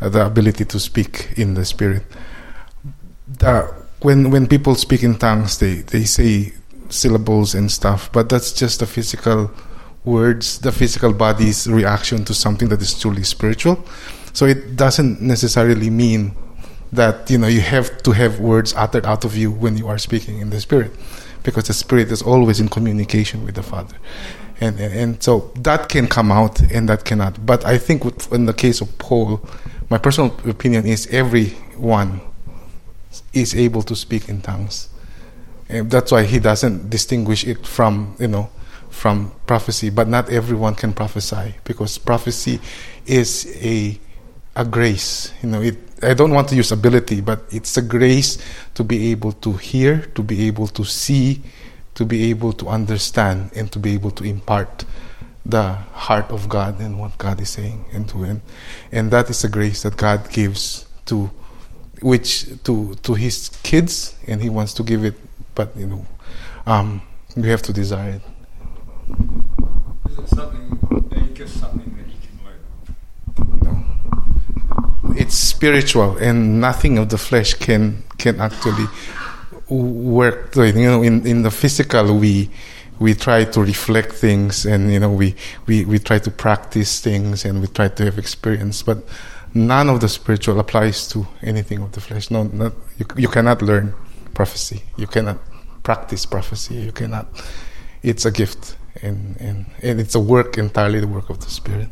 [0.01, 2.03] uh, the ability to speak in the spirit.
[3.99, 6.53] When when people speak in tongues, they, they say
[6.89, 9.51] syllables and stuff, but that's just the physical
[10.03, 13.83] words, the physical body's reaction to something that is truly spiritual.
[14.33, 16.35] So it doesn't necessarily mean
[16.91, 19.97] that you know you have to have words uttered out of you when you are
[19.97, 20.91] speaking in the spirit
[21.45, 23.95] because the spirit is always in communication with the father.
[24.59, 27.45] And, and, and so that can come out and that cannot.
[27.45, 29.41] But i think in the case of paul
[29.89, 32.21] my personal opinion is everyone
[33.33, 34.89] is able to speak in tongues.
[35.69, 38.49] And that's why he doesn't distinguish it from you know
[38.89, 39.89] from prophecy.
[39.89, 42.59] But not everyone can prophesy because prophecy
[43.05, 43.99] is a
[44.55, 48.37] a grace you know it I don't want to use ability, but it's a grace
[48.75, 51.41] to be able to hear, to be able to see,
[51.95, 54.83] to be able to understand, and to be able to impart
[55.45, 58.41] the heart of God and what God is saying and doing.
[58.91, 61.31] And that is a grace that God gives to
[62.01, 65.15] which to to his kids and he wants to give it
[65.55, 66.05] but you know
[66.67, 67.01] um,
[67.37, 68.21] we have to desire it
[70.27, 70.77] something
[71.47, 72.04] something
[75.17, 78.87] it's spiritual and nothing of the flesh can can actually
[79.69, 82.49] work you know in in the physical we
[82.99, 85.35] we try to reflect things and you know we,
[85.67, 89.03] we we try to practice things and we try to have experience but
[89.55, 92.29] none of the spiritual applies to anything of the flesh.
[92.29, 93.93] No not, you, you cannot learn
[94.33, 94.83] prophecy.
[94.97, 95.39] You cannot
[95.81, 96.75] practice prophecy.
[96.75, 97.27] You cannot
[98.03, 101.89] it's a gift and, and, and it's a work entirely the work of the spirit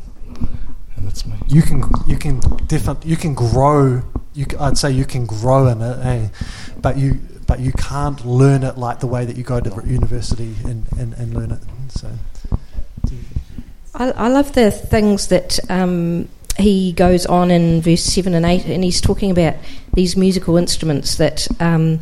[1.04, 1.36] that's my.
[1.48, 4.02] you can you can definitely you can grow.
[4.34, 6.28] You, c- I'd say you can grow in it, eh?
[6.82, 10.54] but you but you can't learn it like the way that you go to university
[10.64, 11.60] and, and, and learn it.
[11.88, 12.10] So
[13.94, 16.28] I, I love the things that um,
[16.58, 19.54] he goes on in verse 7 and 8, and he's talking about
[19.92, 22.00] these musical instruments that um,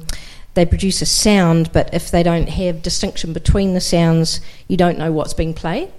[0.54, 4.98] they produce a sound, but if they don't have distinction between the sounds, you don't
[4.98, 5.90] know what's being played.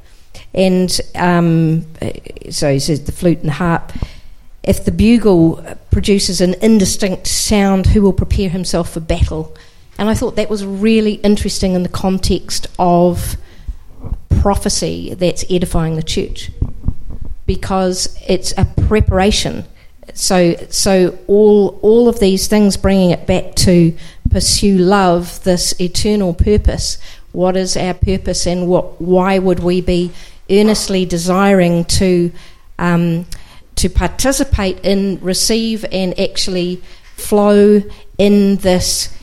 [0.54, 1.86] And um,
[2.50, 3.92] so he says the flute and the harp.
[4.64, 9.56] If the bugle produces an indistinct sound, who will prepare himself for battle?
[9.98, 13.36] And I thought that was really interesting in the context of
[14.42, 16.52] prophecy that's edifying the church
[17.46, 19.66] because it's a preparation.
[20.14, 23.96] So, so all all of these things, bringing it back to
[24.30, 26.98] pursue love, this eternal purpose.
[27.34, 29.02] What is our purpose, and what?
[29.02, 30.12] Why would we be
[30.50, 32.32] earnestly desiring to
[32.80, 33.26] um,
[33.76, 36.82] to participate in, receive, and actually
[37.16, 37.82] flow
[38.18, 39.16] in this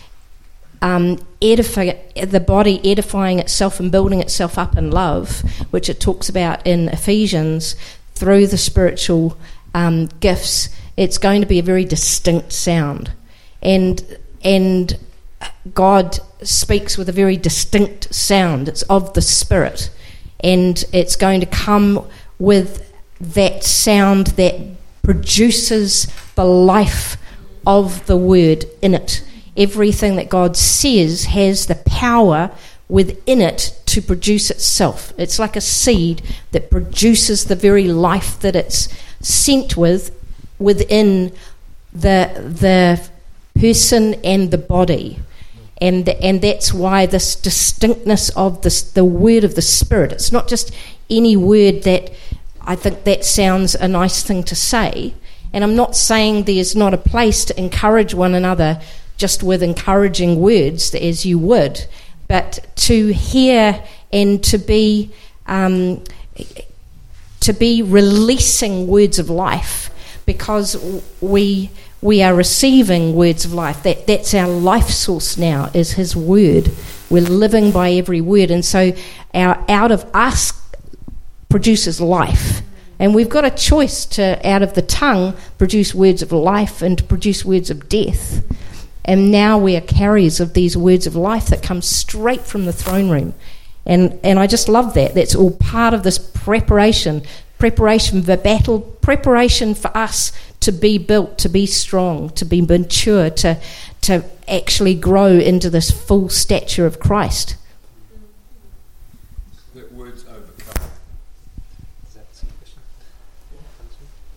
[0.82, 6.28] um, edify, the body edifying itself and building itself up in love, which it talks
[6.28, 7.76] about in Ephesians,
[8.14, 9.36] through the spiritual
[9.74, 13.10] um, gifts, it's going to be a very distinct sound,
[13.62, 14.98] and and
[15.74, 18.68] God speaks with a very distinct sound.
[18.68, 19.90] It's of the Spirit,
[20.40, 22.06] and it's going to come
[22.38, 24.56] with that sound that
[25.02, 27.16] produces the life
[27.66, 29.22] of the Word in it
[29.56, 32.50] everything that God says has the power
[32.88, 35.12] within it to produce itself.
[35.18, 36.22] It's like a seed
[36.52, 38.88] that produces the very life that it's
[39.20, 40.16] sent with
[40.58, 41.32] within
[41.92, 42.30] the
[42.60, 43.08] the
[43.60, 45.18] person and the body.
[45.80, 50.12] And, and that's why this distinctness of this, the word of the Spirit.
[50.12, 50.74] It's not just
[51.08, 52.12] any word that
[52.60, 55.14] I think that sounds a nice thing to say.
[55.52, 58.80] And I'm not saying there's not a place to encourage one another
[59.16, 61.86] just with encouraging words as you would,
[62.28, 65.10] but to hear and to be
[65.46, 66.02] um,
[67.40, 69.90] to be releasing words of life
[70.26, 71.70] because we
[72.02, 73.82] we are receiving words of life.
[73.82, 76.70] That that's our life source now is His word.
[77.08, 78.92] We're living by every word, and so
[79.34, 80.52] our out of us
[81.48, 82.62] produces life.
[82.98, 86.98] And we've got a choice to, out of the tongue, produce words of life and
[86.98, 88.44] to produce words of death.
[89.06, 92.74] And now we are carriers of these words of life that come straight from the
[92.74, 93.32] throne room.
[93.86, 95.14] And, and I just love that.
[95.14, 97.22] That's all part of this preparation
[97.60, 103.30] preparation for battle, preparation for us to be built, to be strong, to be mature,
[103.30, 103.58] to,
[104.02, 107.56] to actually grow into this full stature of Christ.
[109.74, 110.90] That words overcome.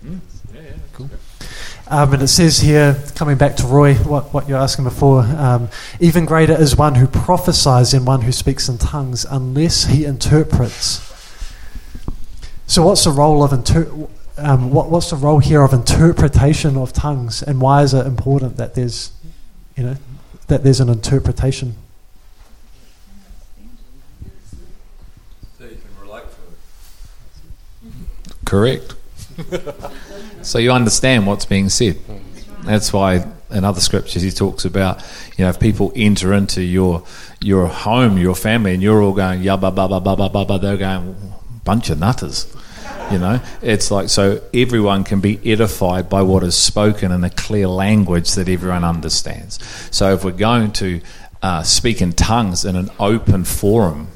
[0.04, 0.62] Yeah, yeah,
[0.94, 1.10] cool.
[1.88, 5.70] Um, and it says here, coming back to Roy, what, what you're asking before, um,
[6.00, 11.10] even greater is one who prophesies than one who speaks in tongues, unless he interprets.
[12.66, 13.92] So, what's the role of inter-
[14.38, 18.58] um, what, what's the role here of interpretation of tongues, and why is it important
[18.58, 19.12] that there's,
[19.76, 19.96] you know,
[20.48, 21.76] that there's an interpretation?
[25.58, 27.90] So you can relate to
[28.30, 28.46] it.
[28.46, 28.96] Correct.
[30.42, 32.00] so you understand what's being said.
[32.64, 35.04] That's why in other scriptures he talks about,
[35.38, 37.04] you know, if people enter into your
[37.40, 40.60] your home, your family, and you're all going yabba ba ba ba ba ba ba,
[40.60, 41.16] they're going
[41.64, 42.54] bunch of nutters.
[43.14, 47.30] You know, it's like so everyone can be edified by what is spoken in a
[47.30, 49.60] clear language that everyone understands.
[49.92, 51.00] So if we're going to
[51.44, 54.08] uh, speak in tongues in an open forum,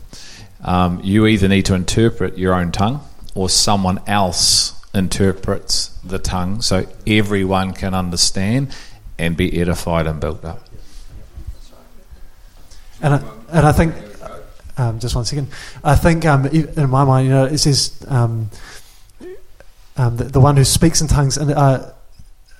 [0.63, 3.01] um, you either need to interpret your own tongue
[3.35, 8.75] or someone else interprets the tongue so everyone can understand
[9.19, 10.63] and be edified and built up.
[13.03, 13.17] And I,
[13.51, 13.93] and I think,
[14.77, 15.49] um, just one second,
[15.83, 18.49] I think um, in my mind, you know, it says um,
[19.97, 21.91] um, the, the one who speaks in tongues, and uh,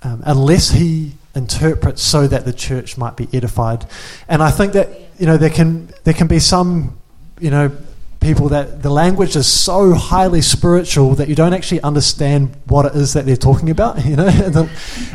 [0.04, 3.86] um, unless he interprets so that the church might be edified.
[4.28, 4.90] And I think that
[5.20, 6.98] you know there can there can be some
[7.40, 7.72] you know
[8.20, 12.96] people that the language is so highly spiritual that you don't actually understand what it
[12.96, 14.04] is that they're talking about.
[14.06, 14.70] You know, and,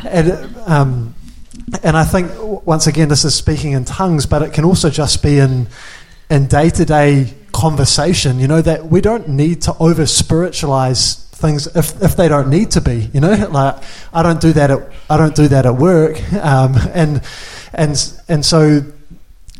[0.05, 1.15] and um,
[1.83, 2.31] and I think
[2.65, 5.67] once again this is speaking in tongues, but it can also just be in
[6.29, 8.39] in day to day conversation.
[8.39, 12.71] You know that we don't need to over spiritualize things if, if they don't need
[12.71, 13.09] to be.
[13.13, 13.75] You know, like
[14.13, 16.15] I don't do that at I don't do that at work,
[16.51, 17.21] um, and
[17.73, 18.81] and and so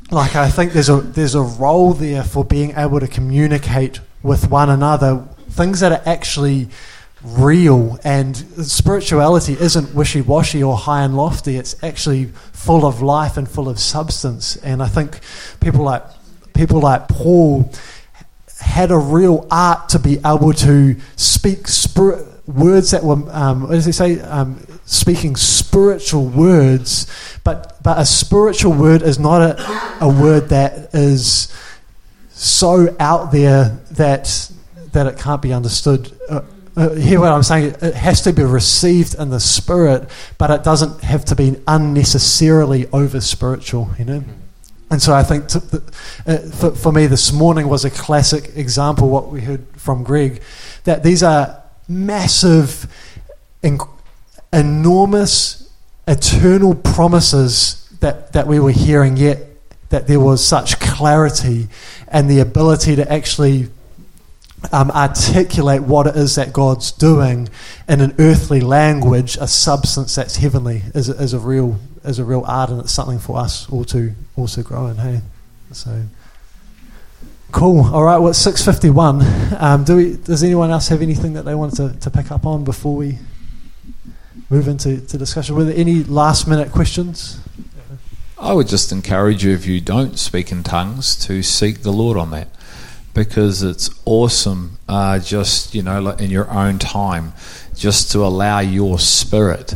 [0.10, 4.49] like I think there's a there's a role there for being able to communicate with
[4.49, 6.69] one another things that are actually
[7.23, 7.99] real.
[8.03, 11.57] And spirituality isn't wishy-washy or high and lofty.
[11.57, 14.55] It's actually full of life and full of substance.
[14.57, 15.19] And i think
[15.60, 16.03] people like
[16.53, 17.72] people like paul
[18.64, 21.68] had a real art to be able to speak
[22.48, 27.07] words that were um, does he say um, speaking spiritual words
[27.44, 31.53] but but a spiritual word is not a, a word that is
[32.31, 34.52] so out there that
[34.91, 36.41] that it can't be understood uh,
[36.76, 37.76] uh, hear what I'm saying?
[37.81, 40.10] It has to be received in the spirit,
[40.40, 44.23] but it doesn't have to be unnecessarily over spiritual, you know?
[44.94, 49.30] And so I think uh, for, for me this morning was a classic example, what
[49.30, 50.44] we heard from Greg,
[50.84, 52.86] that these are massive,
[53.64, 53.90] inc-
[54.53, 55.68] enormous,
[56.07, 59.40] eternal promises that, that we were hearing, yet
[59.90, 61.70] that there was such clarity
[62.07, 63.70] and the ability to actually
[64.72, 67.49] um, articulate what it is that God's doing
[67.90, 72.44] in an earthly language, a substance that's heavenly, is, is a real is a real
[72.48, 74.98] art, and it's something for us all to also grow in.
[74.98, 75.22] Hey,
[75.72, 76.04] so
[77.52, 77.86] cool.
[77.94, 79.22] All right, well, it's six fifty one.
[79.60, 80.18] Um, do we?
[80.18, 83.18] Does anyone else have anything that they wanted to, to pick up on before we
[84.50, 85.56] move into to discussion?
[85.56, 87.40] Were there any last minute questions?
[88.38, 92.18] I would just encourage you, if you don't speak in tongues, to seek the Lord
[92.18, 92.50] on that
[93.14, 97.32] because it's awesome uh, just, you know, in your own time,
[97.74, 99.76] just to allow your spirit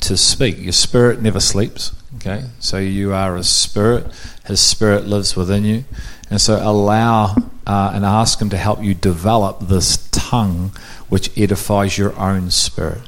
[0.00, 0.58] to speak.
[0.58, 2.44] Your spirit never sleeps, okay?
[2.58, 4.06] So you are a spirit,
[4.46, 5.84] His spirit lives within you.
[6.30, 7.34] And so allow
[7.66, 10.72] uh, and ask Him to help you develop this tongue
[11.08, 13.02] which edifies your own spirit.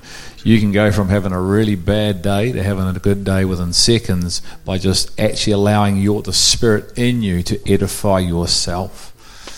[0.44, 3.72] You can go from having a really bad day to having a good day within
[3.72, 9.14] seconds by just actually allowing your the spirit in you to edify yourself.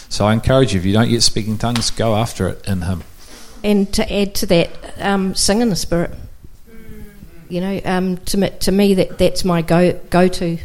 [0.09, 2.83] So I encourage you, if you don't yet speak in tongues, go after it in
[2.83, 3.05] Him.
[3.63, 6.13] And to add to that, um, sing in the Spirit.
[7.51, 10.59] You know, um, to, me, to me, that, that's my go go to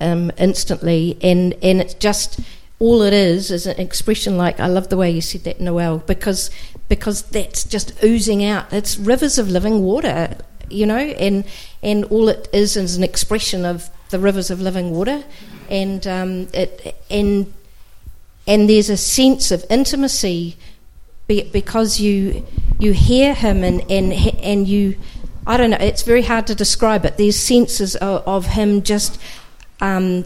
[0.00, 1.16] um, instantly.
[1.22, 2.40] And, and it's just
[2.78, 5.98] all it is is an expression like, I love the way you said that, Noel,
[5.98, 6.50] because,
[6.88, 8.72] because that's just oozing out.
[8.72, 10.36] It's rivers of living water,
[10.68, 11.44] you know, and,
[11.82, 15.24] and all it is is an expression of the rivers of living water.
[15.70, 17.52] And, um, it, and
[18.46, 20.56] and there's a sense of intimacy
[21.26, 22.44] because you
[22.78, 24.96] you hear him and and and you
[25.46, 27.16] I don't know it's very hard to describe it.
[27.16, 29.20] There's senses of, of him just
[29.80, 30.24] um,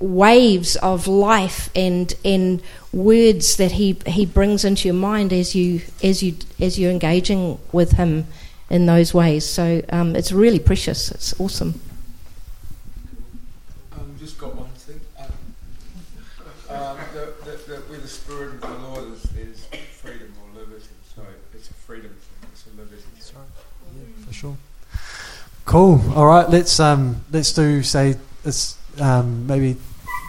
[0.00, 2.62] waves of life and and
[2.92, 7.58] words that he he brings into your mind as you as you as you're engaging
[7.72, 8.26] with him
[8.70, 9.44] in those ways.
[9.46, 11.10] So um, it's really precious.
[11.10, 11.80] It's awesome
[25.74, 26.00] Cool.
[26.14, 26.48] All right.
[26.48, 28.14] Let's um, let's do say
[28.44, 29.74] it's um, maybe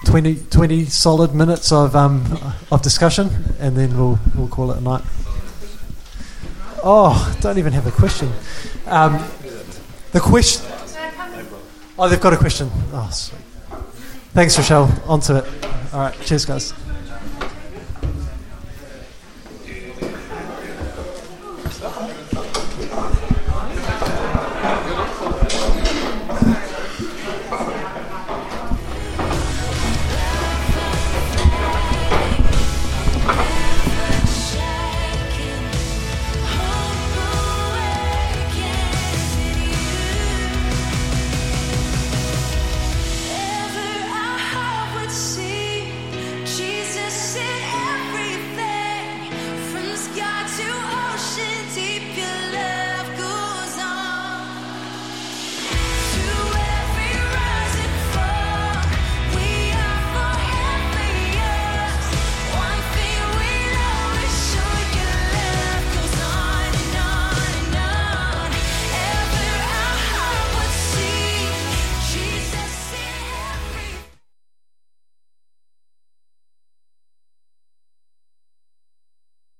[0.05, 2.23] 20, 20 solid minutes of um,
[2.72, 5.03] of discussion, and then we'll we'll call it a night.
[6.84, 8.31] Oh, don't even have a question.
[8.88, 9.23] Um,
[10.13, 10.65] the question.
[11.99, 12.72] Oh, they've got a question.
[12.91, 13.39] Oh, sweet.
[14.34, 14.91] Thanks, Rochelle.
[15.05, 15.65] On to it.
[15.93, 16.22] All right.
[16.22, 16.85] Cheers, guys.